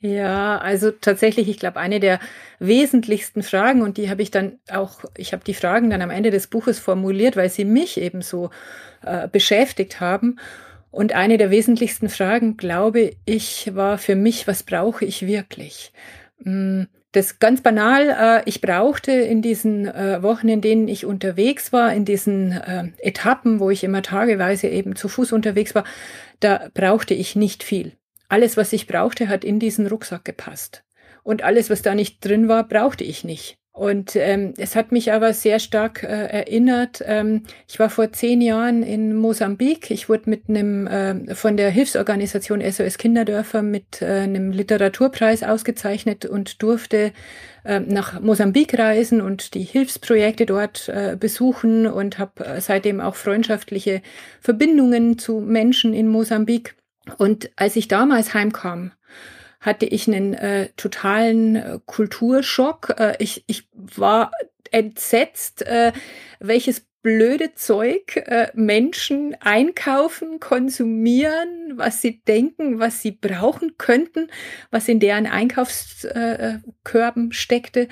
Ja, 0.00 0.58
also 0.58 0.90
tatsächlich, 0.90 1.48
ich 1.48 1.58
glaube, 1.58 1.78
eine 1.78 2.00
der 2.00 2.18
wesentlichsten 2.58 3.44
Fragen, 3.44 3.82
und 3.82 3.98
die 3.98 4.10
habe 4.10 4.20
ich 4.20 4.32
dann 4.32 4.58
auch, 4.68 5.04
ich 5.16 5.32
habe 5.32 5.44
die 5.44 5.54
Fragen 5.54 5.90
dann 5.90 6.02
am 6.02 6.10
Ende 6.10 6.32
des 6.32 6.48
Buches 6.48 6.80
formuliert, 6.80 7.36
weil 7.36 7.50
sie 7.50 7.64
mich 7.64 8.00
eben 8.00 8.20
so 8.20 8.50
äh, 9.02 9.28
beschäftigt 9.28 10.00
haben. 10.00 10.40
Und 10.90 11.12
eine 11.12 11.38
der 11.38 11.50
wesentlichsten 11.50 12.08
Fragen, 12.08 12.56
glaube 12.56 13.12
ich, 13.24 13.76
war 13.76 13.96
für 13.96 14.16
mich, 14.16 14.48
was 14.48 14.64
brauche 14.64 15.04
ich 15.04 15.24
wirklich? 15.24 15.92
Hm, 16.42 16.88
das 17.12 17.38
ganz 17.38 17.60
banal, 17.60 18.08
äh, 18.08 18.48
ich 18.48 18.60
brauchte 18.60 19.12
in 19.12 19.42
diesen 19.42 19.86
äh, 19.86 20.22
Wochen, 20.22 20.48
in 20.48 20.62
denen 20.62 20.88
ich 20.88 21.04
unterwegs 21.04 21.72
war, 21.72 21.92
in 21.92 22.04
diesen 22.04 22.52
äh, 22.52 22.88
Etappen, 22.98 23.60
wo 23.60 23.70
ich 23.70 23.84
immer 23.84 24.02
tageweise 24.02 24.68
eben 24.68 24.96
zu 24.96 25.08
Fuß 25.08 25.32
unterwegs 25.32 25.74
war, 25.74 25.84
da 26.40 26.68
brauchte 26.74 27.14
ich 27.14 27.36
nicht 27.36 27.62
viel. 27.62 27.92
Alles, 28.28 28.56
was 28.56 28.72
ich 28.72 28.86
brauchte, 28.86 29.28
hat 29.28 29.44
in 29.44 29.58
diesen 29.58 29.86
Rucksack 29.86 30.24
gepasst. 30.24 30.84
Und 31.22 31.42
alles, 31.42 31.68
was 31.68 31.82
da 31.82 31.94
nicht 31.94 32.24
drin 32.24 32.48
war, 32.48 32.66
brauchte 32.66 33.04
ich 33.04 33.24
nicht. 33.24 33.58
Und 33.74 34.16
ähm, 34.16 34.52
es 34.58 34.76
hat 34.76 34.92
mich 34.92 35.12
aber 35.12 35.32
sehr 35.32 35.58
stark 35.58 36.02
äh, 36.02 36.06
erinnert. 36.06 37.02
Ähm, 37.06 37.44
ich 37.66 37.78
war 37.78 37.88
vor 37.88 38.12
zehn 38.12 38.42
Jahren 38.42 38.82
in 38.82 39.16
Mosambik. 39.16 39.90
Ich 39.90 40.10
wurde 40.10 40.28
mit 40.28 40.50
einem 40.50 40.86
äh, 40.86 41.34
von 41.34 41.56
der 41.56 41.70
Hilfsorganisation 41.70 42.60
SOS 42.60 42.98
Kinderdörfer 42.98 43.62
mit 43.62 44.02
äh, 44.02 44.20
einem 44.20 44.52
Literaturpreis 44.52 45.42
ausgezeichnet 45.42 46.26
und 46.26 46.62
durfte 46.62 47.12
äh, 47.64 47.80
nach 47.80 48.20
Mosambik 48.20 48.78
reisen 48.78 49.22
und 49.22 49.54
die 49.54 49.62
Hilfsprojekte 49.62 50.44
dort 50.44 50.90
äh, 50.90 51.16
besuchen 51.18 51.86
und 51.86 52.18
habe 52.18 52.44
äh, 52.44 52.60
seitdem 52.60 53.00
auch 53.00 53.14
freundschaftliche 53.14 54.02
Verbindungen 54.42 55.16
zu 55.16 55.40
Menschen 55.40 55.94
in 55.94 56.08
Mosambik. 56.08 56.76
Und 57.16 57.50
als 57.56 57.76
ich 57.76 57.88
damals 57.88 58.34
heimkam, 58.34 58.92
hatte 59.62 59.86
ich 59.86 60.06
einen 60.06 60.34
äh, 60.34 60.68
totalen 60.76 61.56
äh, 61.56 61.78
Kulturschock. 61.86 62.94
Äh, 62.98 63.14
ich, 63.18 63.44
ich 63.46 63.66
war 63.72 64.32
entsetzt, 64.70 65.62
äh, 65.62 65.92
welches 66.40 66.84
blöde 67.02 67.54
Zeug 67.54 68.16
äh, 68.16 68.48
Menschen 68.54 69.36
einkaufen, 69.40 70.40
konsumieren, 70.40 71.72
was 71.76 72.02
sie 72.02 72.22
denken, 72.22 72.78
was 72.78 73.02
sie 73.02 73.12
brauchen 73.12 73.76
könnten, 73.78 74.28
was 74.70 74.88
in 74.88 75.00
deren 75.00 75.26
Einkaufskörben 75.26 77.30
äh, 77.30 77.32
steckte. 77.32 77.88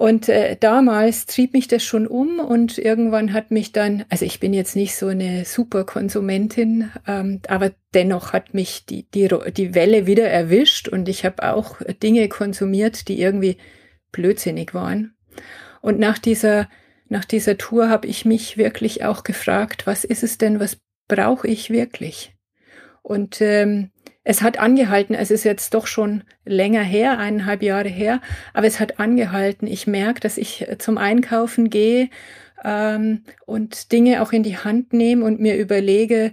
Und 0.00 0.30
äh, 0.30 0.56
damals 0.58 1.26
trieb 1.26 1.52
mich 1.52 1.68
das 1.68 1.84
schon 1.84 2.06
um 2.06 2.40
und 2.40 2.78
irgendwann 2.78 3.34
hat 3.34 3.50
mich 3.50 3.72
dann, 3.72 4.06
also 4.08 4.24
ich 4.24 4.40
bin 4.40 4.54
jetzt 4.54 4.74
nicht 4.74 4.96
so 4.96 5.08
eine 5.08 5.44
super 5.44 5.84
Konsumentin, 5.84 6.90
ähm, 7.06 7.42
aber 7.48 7.72
dennoch 7.92 8.32
hat 8.32 8.54
mich 8.54 8.86
die, 8.86 9.02
die, 9.10 9.28
die 9.54 9.74
Welle 9.74 10.06
wieder 10.06 10.26
erwischt 10.26 10.88
und 10.88 11.06
ich 11.10 11.26
habe 11.26 11.52
auch 11.52 11.82
Dinge 12.02 12.30
konsumiert, 12.30 13.08
die 13.08 13.20
irgendwie 13.20 13.58
blödsinnig 14.10 14.72
waren. 14.72 15.12
Und 15.82 15.98
nach 15.98 16.16
dieser, 16.16 16.70
nach 17.10 17.26
dieser 17.26 17.58
Tour 17.58 17.90
habe 17.90 18.06
ich 18.06 18.24
mich 18.24 18.56
wirklich 18.56 19.04
auch 19.04 19.22
gefragt, 19.22 19.86
was 19.86 20.04
ist 20.04 20.22
es 20.22 20.38
denn, 20.38 20.60
was 20.60 20.78
brauche 21.08 21.46
ich 21.46 21.68
wirklich? 21.68 22.34
Und 23.02 23.42
ähm, 23.42 23.90
es 24.22 24.42
hat 24.42 24.58
angehalten, 24.58 25.14
es 25.14 25.30
ist 25.30 25.44
jetzt 25.44 25.74
doch 25.74 25.86
schon 25.86 26.24
länger 26.44 26.82
her, 26.82 27.18
eineinhalb 27.18 27.62
Jahre 27.62 27.88
her, 27.88 28.20
aber 28.52 28.66
es 28.66 28.78
hat 28.78 29.00
angehalten. 29.00 29.66
Ich 29.66 29.86
merke, 29.86 30.20
dass 30.20 30.36
ich 30.36 30.66
zum 30.78 30.98
Einkaufen 30.98 31.70
gehe 31.70 32.10
ähm, 32.62 33.24
und 33.46 33.92
Dinge 33.92 34.22
auch 34.22 34.32
in 34.32 34.42
die 34.42 34.58
Hand 34.58 34.92
nehme 34.92 35.24
und 35.24 35.40
mir 35.40 35.56
überlege, 35.56 36.32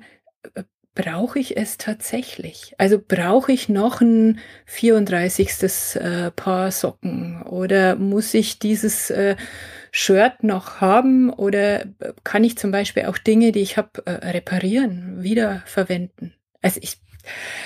äh, 0.54 0.63
brauche 0.95 1.39
ich 1.39 1.56
es 1.56 1.78
tatsächlich? 1.78 2.73
Also 2.78 3.00
brauche 3.06 3.52
ich 3.52 3.69
noch 3.69 4.02
ein 4.02 4.39
34. 4.65 5.95
Äh, 5.95 6.32
Paar 6.32 6.71
Socken 6.71 7.43
oder 7.43 7.95
muss 7.95 8.34
ich 8.34 8.60
dieses 8.60 9.12
äh, 9.12 9.36
Shirt 9.91 10.43
noch 10.43 10.82
haben 10.82 11.30
oder 11.30 11.86
kann 12.23 12.43
ich 12.43 12.58
zum 12.58 12.71
Beispiel 12.71 13.06
auch 13.06 13.17
Dinge, 13.17 13.52
die 13.52 13.62
ich 13.62 13.78
habe, 13.78 14.06
äh, 14.06 14.12
reparieren, 14.12 15.23
wiederverwenden? 15.23 16.34
Also 16.62 16.80
ich 16.82 16.97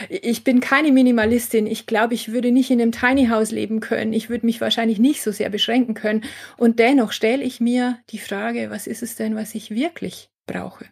ich 0.10 0.44
bin 0.44 0.60
keine 0.60 0.92
Minimalistin. 0.92 1.68
Ich 1.68 1.86
glaube, 1.86 2.14
ich 2.14 2.32
würde 2.32 2.52
nicht 2.52 2.72
in 2.72 2.82
einem 2.82 2.92
Tiny 2.92 3.28
House 3.28 3.52
leben 3.52 3.80
können. 3.80 4.14
Ich 4.14 4.30
würde 4.30 4.46
mich 4.46 4.62
wahrscheinlich 4.62 5.00
nicht 5.00 5.22
so 5.22 5.32
sehr 5.32 5.50
beschränken 5.50 5.94
können. 5.94 6.24
Und 6.58 6.80
dennoch 6.80 7.12
stelle 7.12 7.44
ich 7.44 7.60
mir 7.60 7.98
die 8.10 8.20
Frage, 8.20 8.70
was 8.70 8.88
ist 8.88 9.04
es 9.04 9.16
denn, 9.16 9.36
was 9.36 9.56
ich 9.56 9.72
wirklich 9.72 10.30
brauche? 10.46 10.86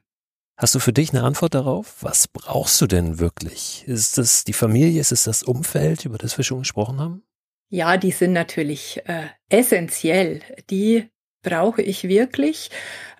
Hast 0.57 0.75
du 0.75 0.79
für 0.79 0.91
dich 0.91 1.11
eine 1.11 1.23
Antwort 1.23 1.53
darauf? 1.53 1.95
Was 2.01 2.27
brauchst 2.27 2.81
du 2.81 2.87
denn 2.87 3.17
wirklich? 3.17 3.85
Ist 3.87 4.17
es 4.17 4.43
die 4.43 4.53
Familie? 4.53 4.99
Ist 4.99 5.13
es 5.13 5.23
das 5.23 5.41
Umfeld, 5.41 6.03
über 6.03 6.17
das 6.17 6.37
wir 6.37 6.43
schon 6.43 6.59
gesprochen 6.59 6.99
haben? 6.99 7.23
Ja, 7.69 7.97
die 7.97 8.11
sind 8.11 8.33
natürlich 8.33 9.01
äh, 9.05 9.27
essentiell. 9.47 10.41
Die 10.69 11.07
brauche 11.43 11.81
ich 11.81 12.07
wirklich. 12.09 12.71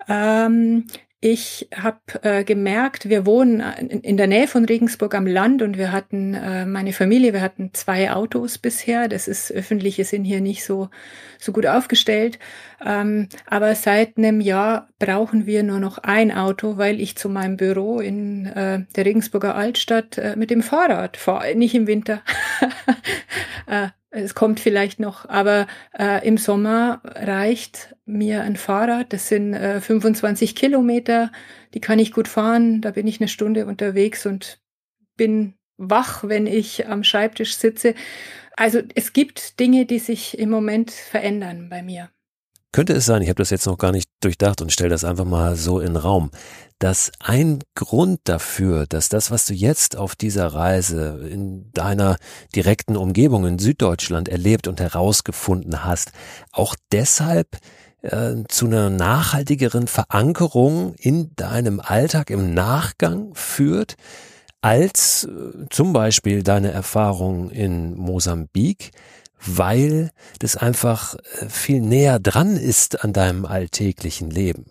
Ähm, 0.08 0.86
ich 1.22 1.68
habe 1.76 1.98
äh, 2.22 2.44
gemerkt, 2.44 3.10
wir 3.10 3.26
wohnen 3.26 3.60
in, 3.60 4.00
in, 4.00 4.16
der 4.16 4.26
Nähe 4.26 4.48
von 4.48 4.64
Regensburg 4.64 5.14
am 5.14 5.26
Land 5.26 5.60
und 5.60 5.76
wir 5.76 5.92
hatten, 5.92 6.32
äh, 6.32 6.64
meine 6.64 6.94
Familie, 6.94 7.34
wir 7.34 7.42
hatten 7.42 7.74
zwei 7.74 8.10
Autos 8.10 8.56
bisher. 8.56 9.06
Das 9.06 9.28
ist, 9.28 9.52
öffentliche 9.52 10.04
sind 10.04 10.24
hier 10.24 10.40
nicht 10.40 10.64
so, 10.64 10.88
so 11.38 11.52
gut 11.52 11.66
aufgestellt. 11.66 12.38
Ähm, 12.82 13.28
aber 13.44 13.74
seit 13.74 14.16
einem 14.16 14.40
Jahr 14.40 14.88
brauchen 14.98 15.44
wir 15.44 15.62
nur 15.62 15.78
noch 15.78 15.98
ein 15.98 16.32
Auto, 16.32 16.78
weil 16.78 16.98
ich 16.98 17.16
zu 17.16 17.28
meinem 17.28 17.58
Büro 17.58 18.00
in 18.00 18.46
äh, 18.46 18.86
der 18.96 19.04
Regensburger 19.04 19.54
Altstadt 19.54 20.16
äh, 20.16 20.36
mit 20.36 20.48
dem 20.48 20.62
Fahrrad 20.62 21.18
fahre, 21.18 21.54
nicht 21.54 21.74
im 21.74 21.86
Winter. 21.86 22.22
äh, 23.66 23.88
es 24.10 24.34
kommt 24.34 24.58
vielleicht 24.58 24.98
noch, 24.98 25.28
aber 25.28 25.66
äh, 25.96 26.26
im 26.26 26.36
Sommer 26.36 27.00
reicht 27.04 27.94
mir 28.04 28.42
ein 28.42 28.56
Fahrrad. 28.56 29.12
Das 29.12 29.28
sind 29.28 29.54
äh, 29.54 29.80
25 29.80 30.56
Kilometer, 30.56 31.30
die 31.74 31.80
kann 31.80 32.00
ich 32.00 32.12
gut 32.12 32.26
fahren. 32.26 32.80
Da 32.80 32.90
bin 32.90 33.06
ich 33.06 33.20
eine 33.20 33.28
Stunde 33.28 33.66
unterwegs 33.66 34.26
und 34.26 34.60
bin 35.16 35.54
wach, 35.76 36.24
wenn 36.24 36.46
ich 36.46 36.88
am 36.88 37.04
Schreibtisch 37.04 37.56
sitze. 37.56 37.94
Also 38.56 38.82
es 38.94 39.12
gibt 39.12 39.60
Dinge, 39.60 39.86
die 39.86 40.00
sich 40.00 40.38
im 40.38 40.50
Moment 40.50 40.90
verändern 40.90 41.68
bei 41.68 41.82
mir. 41.82 42.10
Könnte 42.72 42.92
es 42.92 43.04
sein, 43.04 43.20
ich 43.22 43.28
habe 43.28 43.42
das 43.42 43.50
jetzt 43.50 43.66
noch 43.66 43.78
gar 43.78 43.90
nicht 43.90 44.08
durchdacht 44.20 44.62
und 44.62 44.70
stelle 44.70 44.90
das 44.90 45.02
einfach 45.02 45.24
mal 45.24 45.56
so 45.56 45.80
in 45.80 45.94
den 45.94 45.96
Raum, 45.96 46.30
dass 46.78 47.10
ein 47.18 47.58
Grund 47.74 48.20
dafür, 48.24 48.86
dass 48.86 49.08
das, 49.08 49.32
was 49.32 49.44
du 49.44 49.54
jetzt 49.54 49.96
auf 49.96 50.14
dieser 50.14 50.46
Reise 50.46 51.28
in 51.28 51.72
deiner 51.72 52.16
direkten 52.54 52.96
Umgebung 52.96 53.44
in 53.44 53.58
Süddeutschland 53.58 54.28
erlebt 54.28 54.68
und 54.68 54.80
herausgefunden 54.80 55.84
hast, 55.84 56.12
auch 56.52 56.76
deshalb 56.92 57.58
äh, 58.02 58.36
zu 58.48 58.66
einer 58.66 58.88
nachhaltigeren 58.88 59.88
Verankerung 59.88 60.94
in 60.94 61.34
deinem 61.34 61.80
Alltag 61.80 62.30
im 62.30 62.54
Nachgang 62.54 63.34
führt, 63.34 63.96
als 64.60 65.24
äh, 65.24 65.66
zum 65.70 65.92
Beispiel 65.92 66.44
deine 66.44 66.70
Erfahrung 66.70 67.50
in 67.50 67.96
Mosambik, 67.96 68.92
weil 69.44 70.10
das 70.38 70.56
einfach 70.56 71.14
äh, 71.14 71.48
viel 71.48 71.80
näher 71.80 72.18
dran 72.18 72.56
ist 72.56 73.04
an 73.04 73.12
deinem 73.12 73.44
alltäglichen 73.44 74.30
Leben. 74.30 74.66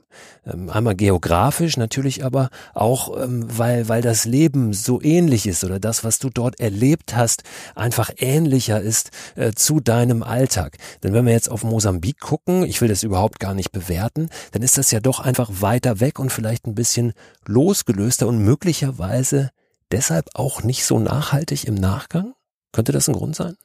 Ähm, 0.46 0.70
einmal 0.70 0.96
geografisch 0.96 1.78
natürlich, 1.78 2.24
aber 2.26 2.50
auch, 2.74 3.22
ähm, 3.22 3.46
weil, 3.48 3.90
weil 3.90 4.02
das 4.02 4.26
Leben 4.26 4.74
so 4.74 5.02
ähnlich 5.02 5.48
ist 5.48 5.64
oder 5.64 5.80
das, 5.80 6.04
was 6.04 6.20
du 6.20 6.30
dort 6.30 6.60
erlebt 6.60 7.16
hast, 7.16 7.44
einfach 7.76 8.10
ähnlicher 8.18 8.82
ist 8.82 9.12
äh, 9.36 9.52
zu 9.54 9.80
deinem 9.80 10.24
Alltag. 10.24 10.78
Denn 11.04 11.14
wenn 11.14 11.26
wir 11.26 11.34
jetzt 11.34 11.50
auf 11.50 11.64
Mosambik 11.64 12.20
gucken, 12.20 12.64
ich 12.64 12.82
will 12.82 12.90
das 12.90 13.04
überhaupt 13.04 13.40
gar 13.40 13.54
nicht 13.54 13.72
bewerten, 13.72 14.30
dann 14.52 14.62
ist 14.62 14.78
das 14.78 14.92
ja 14.92 15.00
doch 15.00 15.20
einfach 15.20 15.50
weiter 15.62 16.00
weg 16.00 16.20
und 16.20 16.32
vielleicht 16.32 16.66
ein 16.68 16.76
bisschen 16.76 17.14
losgelöster 17.46 18.28
und 18.28 18.40
möglicherweise 18.40 19.52
deshalb 19.92 20.30
auch 20.34 20.64
nicht 20.64 20.86
so 20.86 21.00
nachhaltig 21.00 21.66
im 21.66 21.76
Nachgang? 21.76 22.34
Könnte 22.72 22.92
das 22.92 23.08
ein 23.08 23.16
Grund 23.16 23.36
sein? 23.36 23.56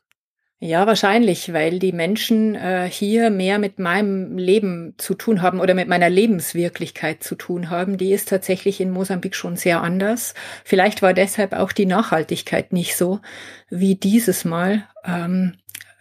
Ja, 0.61 0.87
wahrscheinlich, 0.87 1.53
weil 1.53 1.79
die 1.79 1.93
Menschen 1.93 2.55
äh, 2.55 2.89
hier 2.91 3.31
mehr 3.31 3.59
mit 3.59 3.79
meinem 3.79 4.39
Leben 4.39 4.95
zu 4.97 5.15
tun 5.15 5.43
haben 5.43 5.61
oder 5.61 5.75
mit 5.75 5.89
meiner 5.89 6.09
Lebenswirklichkeit 6.09 7.23
zu 7.23 7.35
tun 7.35 7.71
haben. 7.71 7.99
Die 7.99 8.13
ist 8.13 8.29
tatsächlich 8.29 8.81
in 8.81 8.91
Mosambik 8.91 9.35
schon 9.35 9.57
sehr 9.57 9.83
anders. 9.83 10.33
Vielleicht 10.65 11.03
war 11.03 11.13
deshalb 11.13 11.53
auch 11.53 11.73
die 11.73 11.87
Nachhaltigkeit 11.87 12.73
nicht 12.73 12.97
so 12.97 13.21
wie 13.69 13.97
dieses 13.97 14.45
Mal, 14.45 14.89
ähm, 15.05 15.57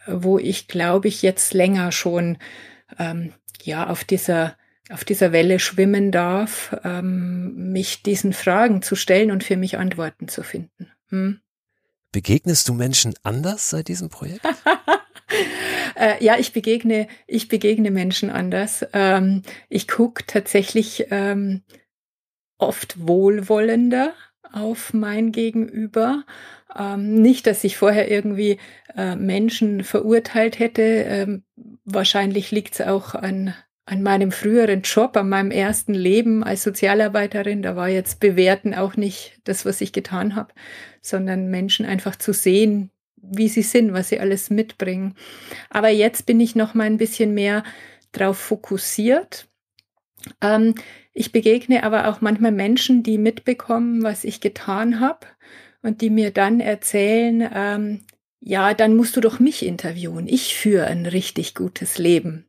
wo 0.08 0.38
ich, 0.38 0.68
glaube 0.68 1.08
ich, 1.08 1.24
jetzt 1.24 1.54
länger 1.54 1.92
schon 1.92 2.38
ähm, 3.00 3.34
ja 3.64 3.90
auf 3.90 4.04
dieser 4.04 4.56
auf 4.90 5.06
dieser 5.06 5.32
Welle 5.32 5.60
schwimmen 5.60 6.12
darf, 6.12 6.76
ähm, 6.84 7.72
mich 7.72 8.04
diesen 8.04 8.34
Fragen 8.34 8.82
zu 8.82 8.96
stellen 8.96 9.32
und 9.32 9.44
für 9.44 9.58
mich 9.58 9.78
Antworten 9.78 10.28
zu 10.28 10.44
finden. 10.44 10.92
Hm? 11.10 11.40
Begegnest 12.14 12.70
du 12.70 12.76
Menschen 12.76 13.16
anders 13.24 13.72
seit 13.72 13.88
diesem 13.88 14.10
Projekt? 14.10 14.46
äh, 15.96 16.24
ja, 16.24 16.38
ich 16.38 16.54
begegne, 16.54 17.08
ich 17.26 17.48
begegne 17.48 17.90
Menschen 17.90 18.30
anders. 18.30 18.86
Ähm, 18.94 19.42
ich 19.68 19.88
gucke 19.88 20.24
tatsächlich 20.28 21.08
ähm, 21.10 21.64
oft 22.60 23.08
wohlwollender 23.08 24.14
auf 24.52 24.94
mein 24.94 25.32
Gegenüber. 25.32 26.24
Ähm, 26.78 27.16
nicht, 27.16 27.48
dass 27.48 27.64
ich 27.64 27.78
vorher 27.78 28.12
irgendwie 28.12 28.60
äh, 28.96 29.16
Menschen 29.16 29.84
verurteilt 29.84 30.60
hätte. 30.60 30.84
Ähm, 30.84 31.44
wahrscheinlich 31.84 32.52
liegt 32.52 32.76
es 32.76 32.82
auch 32.82 33.16
an 33.16 33.56
an 33.86 34.02
meinem 34.02 34.32
früheren 34.32 34.82
Job, 34.82 35.18
an 35.18 35.30
meinem 35.30 35.52
ersten 35.52 35.94
Leben 35.94 36.44
als 36.44 36.64
Sozialarbeiterin, 36.64 37.62
da 37.62 37.76
war 37.76 37.90
jetzt 37.90 38.20
bewerten 38.20 38.74
auch 38.74 38.96
nicht 38.96 39.40
das, 39.44 39.66
was 39.66 39.82
ich 39.82 39.92
getan 39.92 40.36
habe, 40.36 40.54
sondern 41.02 41.50
Menschen 41.50 41.86
einfach 41.86 42.16
zu 42.16 42.34
sehen, 42.34 42.92
wie 43.18 43.50
sie 43.50 43.62
sind, 43.62 43.94
was 43.94 44.10
sie 44.10 44.20
alles 44.20 44.50
mitbringen. 44.50 45.16
Aber 45.70 45.90
jetzt 45.90 46.26
bin 46.26 46.40
ich 46.40 46.56
noch 46.56 46.74
mal 46.74 46.86
ein 46.86 46.98
bisschen 46.98 47.34
mehr 47.34 47.64
drauf 48.12 48.38
fokussiert. 48.38 49.48
Ähm, 50.42 50.76
ich 51.14 51.32
begegne 51.32 51.84
aber 51.84 52.08
auch 52.08 52.22
manchmal 52.22 52.52
Menschen, 52.52 53.04
die 53.04 53.18
mitbekommen, 53.18 54.04
was 54.04 54.24
ich 54.24 54.40
getan 54.40 55.00
habe 55.00 55.28
und 55.82 56.02
die 56.02 56.10
mir 56.10 56.32
dann 56.32 56.60
erzählen, 56.60 57.50
ähm, 57.54 58.02
ja, 58.40 58.74
dann 58.74 58.96
musst 58.96 59.16
du 59.16 59.22
doch 59.22 59.40
mich 59.40 59.66
interviewen. 59.66 60.28
Ich 60.28 60.56
führe 60.56 60.88
ein 60.88 61.06
richtig 61.06 61.56
gutes 61.56 61.98
Leben. 61.98 62.46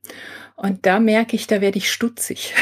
Und 0.57 0.87
da 0.87 1.01
merke 1.01 1.37
ich, 1.37 1.47
da 1.47 1.61
werde 1.61 1.79
ich 1.79 1.91
stutzig. 1.91 2.55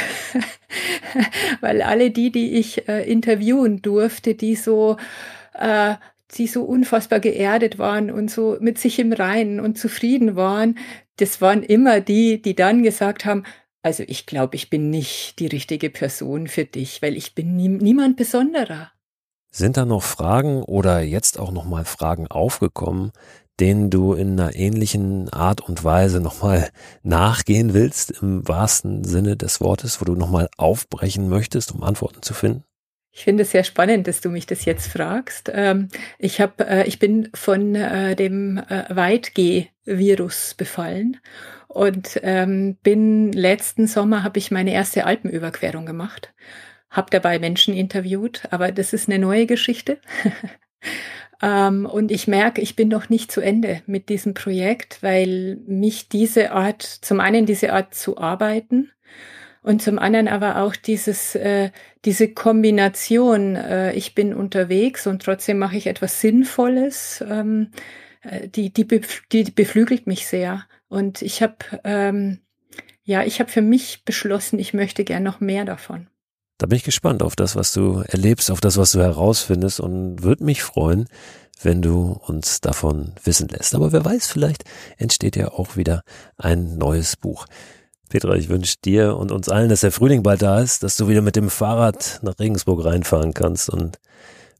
Weil 1.61 1.83
alle 1.83 2.11
die, 2.11 2.31
die 2.31 2.53
ich 2.59 2.89
äh, 2.89 3.03
interviewen 3.11 3.83
durfte, 3.83 4.35
die 4.35 4.57
so, 4.57 4.97
äh, 5.55 5.95
die 6.35 6.47
so 6.47 6.63
unfassbar 6.65 7.21
geerdet 7.21 7.79
waren 7.79 8.11
und 8.11 8.31
so 8.31 8.57
mit 8.61 8.79
sich 8.79 8.99
im 8.99 9.13
Reinen 9.13 9.61
und 9.61 9.79
zufrieden 9.79 10.37
waren, 10.37 10.79
das 11.17 11.41
waren 11.43 11.63
immer 11.63 12.01
die, 12.01 12.41
die 12.41 12.57
dann 12.57 12.83
gesagt 12.83 13.27
haben, 13.27 13.45
also 13.83 14.05
ich 14.07 14.27
glaube, 14.27 14.57
ich 14.57 14.71
bin 14.71 14.91
nicht 14.91 15.39
die 15.39 15.49
richtige 15.49 15.91
Person 15.91 16.47
für 16.47 16.65
dich, 16.65 17.03
weil 17.03 17.17
ich 17.17 17.35
bin 17.35 17.57
nie, 17.57 17.69
niemand 17.69 18.17
Besonderer. 18.17 18.93
Sind 19.51 19.77
da 19.77 19.85
noch 19.85 20.03
Fragen 20.03 20.63
oder 20.63 21.01
jetzt 21.03 21.39
auch 21.39 21.53
noch 21.53 21.67
mal 21.67 21.85
Fragen 21.85 22.27
aufgekommen, 22.27 23.13
denen 23.61 23.91
du 23.91 24.15
in 24.15 24.38
einer 24.38 24.55
ähnlichen 24.55 25.29
Art 25.33 25.61
und 25.61 25.85
Weise 25.85 26.21
nochmal 26.21 26.71
nachgehen 27.03 27.75
willst, 27.75 28.11
im 28.23 28.47
wahrsten 28.47 29.05
Sinne 29.05 29.37
des 29.37 29.61
Wortes, 29.61 30.01
wo 30.01 30.05
du 30.05 30.15
nochmal 30.15 30.49
aufbrechen 30.57 31.29
möchtest, 31.29 31.73
um 31.73 31.83
Antworten 31.83 32.23
zu 32.23 32.35
finden? 32.35 32.65
Ich 33.15 33.25
finde 33.25 33.43
es 33.43 33.51
sehr 33.51 33.65
spannend, 33.65 34.09
dass 34.09 34.23
du 34.23 34.31
mich 34.31 34.47
das 34.47 34.65
jetzt 34.65 34.91
fragst. 34.91 35.51
Ähm, 35.53 35.88
ich 36.19 36.41
habe, 36.41 36.67
äh, 36.67 36.88
ich 36.88 36.99
bin 36.99 37.29
von 37.35 37.75
äh, 37.75 38.17
dem 38.17 38.57
äh, 38.57 38.85
Weitgeh-Virus 38.88 40.55
befallen 40.55 41.19
und 41.69 42.19
ähm, 42.23 42.77
bin 42.83 43.31
letzten 43.33 43.87
Sommer 43.87 44.23
habe 44.23 44.38
ich 44.38 44.51
meine 44.51 44.73
erste 44.73 45.05
Alpenüberquerung 45.05 45.85
gemacht, 45.85 46.33
habe 46.88 47.11
dabei 47.11 47.38
Menschen 47.38 47.75
interviewt, 47.75 48.49
aber 48.51 48.73
das 48.73 48.95
ist 48.95 49.11
eine 49.11 49.19
neue 49.19 49.47
Geschichte. 49.47 49.99
Ähm, 51.43 51.87
und 51.87 52.13
ich 52.13 52.29
merke, 52.29 52.61
ich 52.63 52.77
bin 52.77 52.89
noch 52.89 53.09
nicht 53.09 53.33
zu 53.33 53.41
Ende 53.41 53.83
mit 53.87 54.09
diesem 54.09 54.33
Projekt, 54.33 55.03
weil 55.03 55.59
mich 55.67 56.09
diese 56.09 56.53
Art, 56.53 56.83
zum 56.83 57.19
einen 57.21 57.45
diese 57.45 57.73
Art 57.73 57.95
zu 57.95 58.17
arbeiten 58.17 58.93
und 59.63 59.83
zum 59.83 59.99
anderen 59.99 60.29
aber 60.29 60.63
auch 60.63 60.77
dieses, 60.77 61.35
äh, 61.35 61.71
diese 62.05 62.33
Kombination, 62.33 63.57
äh, 63.57 63.93
ich 63.95 64.15
bin 64.15 64.35
unterwegs 64.35 65.07
und 65.07 65.23
trotzdem 65.23 65.59
mache 65.59 65.77
ich 65.77 65.89
etwas 65.89 66.21
Sinnvolles, 66.21 67.25
ähm, 67.29 67.73
äh, 68.23 68.49
die, 68.49 68.73
die, 68.73 68.87
die 69.33 69.45
beflügelt 69.45 70.07
mich 70.07 70.27
sehr. 70.27 70.65
Und 70.89 71.23
ich 71.23 71.43
habe, 71.43 71.57
ähm, 71.85 72.39
ja, 73.03 73.25
ich 73.25 73.41
habe 73.41 73.51
für 73.51 73.63
mich 73.63 74.05
beschlossen, 74.05 74.59
ich 74.61 74.75
möchte 74.75 75.05
gern 75.05 75.23
noch 75.25 75.41
mehr 75.41 75.65
davon. 75.65 76.07
Da 76.62 76.68
bin 76.68 76.77
ich 76.77 76.85
gespannt 76.85 77.25
auf 77.25 77.35
das, 77.35 77.57
was 77.57 77.72
du 77.72 78.05
erlebst, 78.07 78.48
auf 78.48 78.61
das, 78.61 78.77
was 78.77 78.92
du 78.92 79.01
herausfindest 79.01 79.81
und 79.81 80.22
würde 80.22 80.44
mich 80.44 80.62
freuen, 80.62 81.09
wenn 81.61 81.83
du 81.83 82.20
uns 82.25 82.61
davon 82.61 83.14
wissen 83.25 83.48
lässt. 83.48 83.75
Aber 83.75 83.90
wer 83.90 84.05
weiß, 84.05 84.29
vielleicht 84.29 84.62
entsteht 84.96 85.35
ja 85.35 85.48
auch 85.48 85.77
wieder 85.77 86.03
ein 86.37 86.79
neues 86.79 87.16
Buch. 87.16 87.46
Petra, 88.11 88.37
ich 88.37 88.48
wünsche 88.48 88.77
dir 88.85 89.16
und 89.16 89.33
uns 89.33 89.48
allen, 89.48 89.70
dass 89.70 89.81
der 89.81 89.90
Frühling 89.90 90.22
bald 90.22 90.42
da 90.42 90.61
ist, 90.61 90.85
dass 90.85 90.96
du 90.96 91.09
wieder 91.09 91.20
mit 91.20 91.35
dem 91.35 91.51
Fahrrad 91.51 92.20
nach 92.22 92.38
Regensburg 92.38 92.85
reinfahren 92.85 93.35
kannst 93.35 93.68
und 93.68 93.98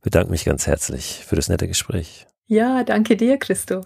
bedanke 0.01 0.33
mich 0.33 0.45
ganz 0.45 0.67
herzlich 0.67 1.25
für 1.25 1.37
das 1.37 1.49
nette 1.49 1.69
Gespräch. 1.69 2.27
Ja, 2.49 2.83
danke 2.83 3.17
dir, 3.17 3.39
Christo. 3.39 3.83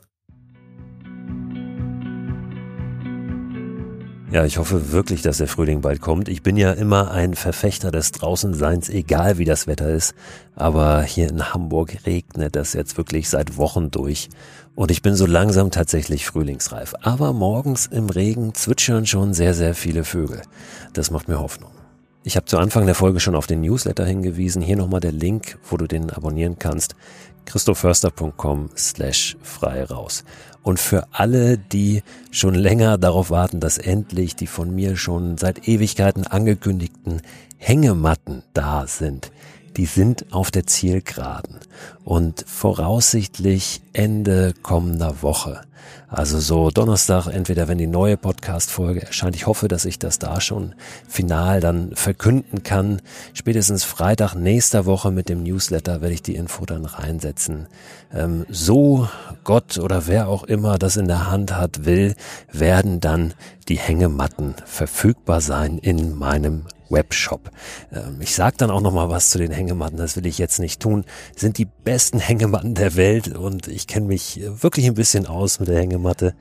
Ja, 4.33 4.45
ich 4.45 4.59
hoffe 4.59 4.91
wirklich, 4.91 5.23
dass 5.23 5.39
der 5.39 5.47
Frühling 5.47 5.83
bald 5.83 6.01
kommt. 6.01 6.29
Ich 6.29 6.43
bin 6.43 6.57
ja 6.57 6.73
immer 6.73 7.13
ein 7.13 7.35
Verfechter 7.35 7.93
des 7.93 8.11
Draußenseins, 8.11 8.89
egal 8.89 9.39
wie 9.39 9.45
das 9.45 9.69
Wetter 9.69 9.89
ist. 9.89 10.15
Aber 10.57 11.03
hier 11.03 11.29
in 11.29 11.55
Hamburg 11.55 11.99
regnet 12.07 12.57
das 12.57 12.73
jetzt 12.73 12.97
wirklich 12.97 13.29
seit 13.29 13.57
Wochen 13.57 13.93
durch. 13.93 14.29
Und 14.75 14.91
ich 14.91 15.01
bin 15.01 15.15
so 15.15 15.27
langsam 15.27 15.71
tatsächlich 15.71 16.27
frühlingsreif. 16.27 16.95
Aber 17.03 17.33
morgens 17.33 17.87
im 17.87 18.11
Regen 18.11 18.53
zwitschern 18.53 19.07
schon 19.07 19.33
sehr, 19.33 19.55
sehr 19.55 19.77
viele 19.77 20.03
Vögel. 20.03 20.43
Das 20.93 21.13
macht 21.13 21.29
mir 21.29 21.39
Hoffnung. 21.39 21.71
Ich 22.25 22.35
habe 22.35 22.47
zu 22.47 22.59
Anfang 22.59 22.87
der 22.87 22.97
Folge 22.97 23.21
schon 23.21 23.37
auf 23.37 23.47
den 23.47 23.61
Newsletter 23.61 24.05
hingewiesen. 24.05 24.61
Hier 24.61 24.77
nochmal 24.77 24.99
der 24.99 25.13
Link, 25.13 25.57
wo 25.71 25.77
du 25.77 25.87
den 25.87 26.11
abonnieren 26.11 26.59
kannst. 26.59 26.97
christoförster.com 27.45 28.71
slash 28.77 29.37
frei 29.41 29.85
raus. 29.85 30.25
Und 30.67 30.81
für 30.81 31.07
alle, 31.13 31.59
die 31.59 32.03
schon 32.33 32.57
länger 32.57 32.99
darauf 32.99 33.31
warten, 33.31 33.61
dass 33.61 33.79
endlich 33.79 34.35
die 34.35 34.49
von 34.49 34.75
mir 34.75 34.97
schon 34.97 35.39
seit 35.39 35.69
Ewigkeiten 35.69 36.27
angekündigten 36.27 37.23
Hängematten 37.57 38.43
da 38.53 38.89
sind, 38.89 39.31
die 39.77 39.87
sind 39.87 40.33
auf 40.33 40.51
der 40.51 40.67
Zielgeraden 40.67 41.59
und 42.05 42.45
voraussichtlich 42.47 43.83
Ende 43.93 44.55
kommender 44.63 45.23
Woche 45.23 45.61
also 46.09 46.39
so 46.39 46.71
Donnerstag, 46.71 47.27
entweder 47.27 47.69
wenn 47.69 47.79
die 47.79 47.87
neue 47.87 48.17
Podcast-Folge 48.17 49.03
erscheint. 49.03 49.35
Ich 49.35 49.47
hoffe, 49.47 49.69
dass 49.69 49.85
ich 49.85 49.99
das 49.99 50.19
da 50.19 50.41
schon 50.41 50.75
final 51.09 51.61
dann 51.61 51.95
verkünden 51.95 52.63
kann. 52.63 53.03
Spätestens 53.35 53.85
Freitag 53.85 54.35
nächster 54.35 54.87
Woche 54.87 55.11
mit 55.11 55.29
dem 55.29 55.43
Newsletter 55.43 56.01
werde 56.01 56.15
ich 56.15 56.23
die 56.23 56.37
Info 56.37 56.65
dann 56.65 56.85
reinsetzen. 56.85 57.67
Ähm, 58.15 58.47
so 58.49 59.09
Gott 59.45 59.79
oder 59.79 60.07
wer 60.07 60.29
auch 60.29 60.45
immer 60.45 60.79
das 60.79 60.97
in 60.97 61.09
der 61.09 61.31
Hand 61.31 61.57
hat, 61.57 61.85
will, 61.85 62.15
werden 62.53 63.01
dann 63.01 63.35
die 63.69 63.79
Hängematten 63.79 64.55
verfügbar 64.65 65.41
sein 65.41 65.79
in 65.79 66.17
meinem 66.17 66.67
Webshop. 66.89 67.51
Ähm, 67.93 68.19
ich 68.21 68.35
sage 68.35 68.57
dann 68.59 68.71
auch 68.71 68.81
noch 68.81 68.93
mal 68.93 69.09
was 69.09 69.31
zu 69.31 69.39
den 69.39 69.51
Hängematten, 69.51 69.97
das 69.99 70.17
will 70.17 70.27
ich 70.27 70.39
jetzt 70.39 70.59
nicht 70.59 70.81
tun. 70.81 71.05
Sind 71.37 71.59
die 71.59 71.67
besten 71.67 72.19
Hängematten 72.21 72.75
der 72.75 72.97
Welt 72.97 73.29
und 73.29 73.69
ich 73.69 73.87
kenne 73.87 74.07
mich 74.07 74.41
wirklich 74.45 74.87
ein 74.87 74.95
bisschen 74.95 75.27
aus 75.27 75.61
mit 75.61 75.69
der 75.69 75.79
Hängematte. 75.79 76.35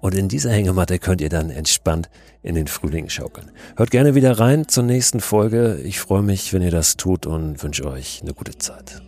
Und 0.00 0.14
in 0.14 0.28
dieser 0.28 0.50
Hängematte 0.50 0.98
könnt 0.98 1.20
ihr 1.20 1.28
dann 1.28 1.50
entspannt 1.50 2.10
in 2.42 2.54
den 2.54 2.66
Frühling 2.66 3.08
schaukeln. 3.08 3.50
Hört 3.76 3.90
gerne 3.90 4.14
wieder 4.14 4.38
rein 4.38 4.68
zur 4.68 4.82
nächsten 4.82 5.20
Folge. 5.20 5.78
Ich 5.84 6.00
freue 6.00 6.22
mich, 6.22 6.52
wenn 6.52 6.62
ihr 6.62 6.70
das 6.70 6.96
tut 6.96 7.26
und 7.26 7.62
wünsche 7.62 7.86
euch 7.86 8.20
eine 8.22 8.34
gute 8.34 8.58
Zeit. 8.58 9.00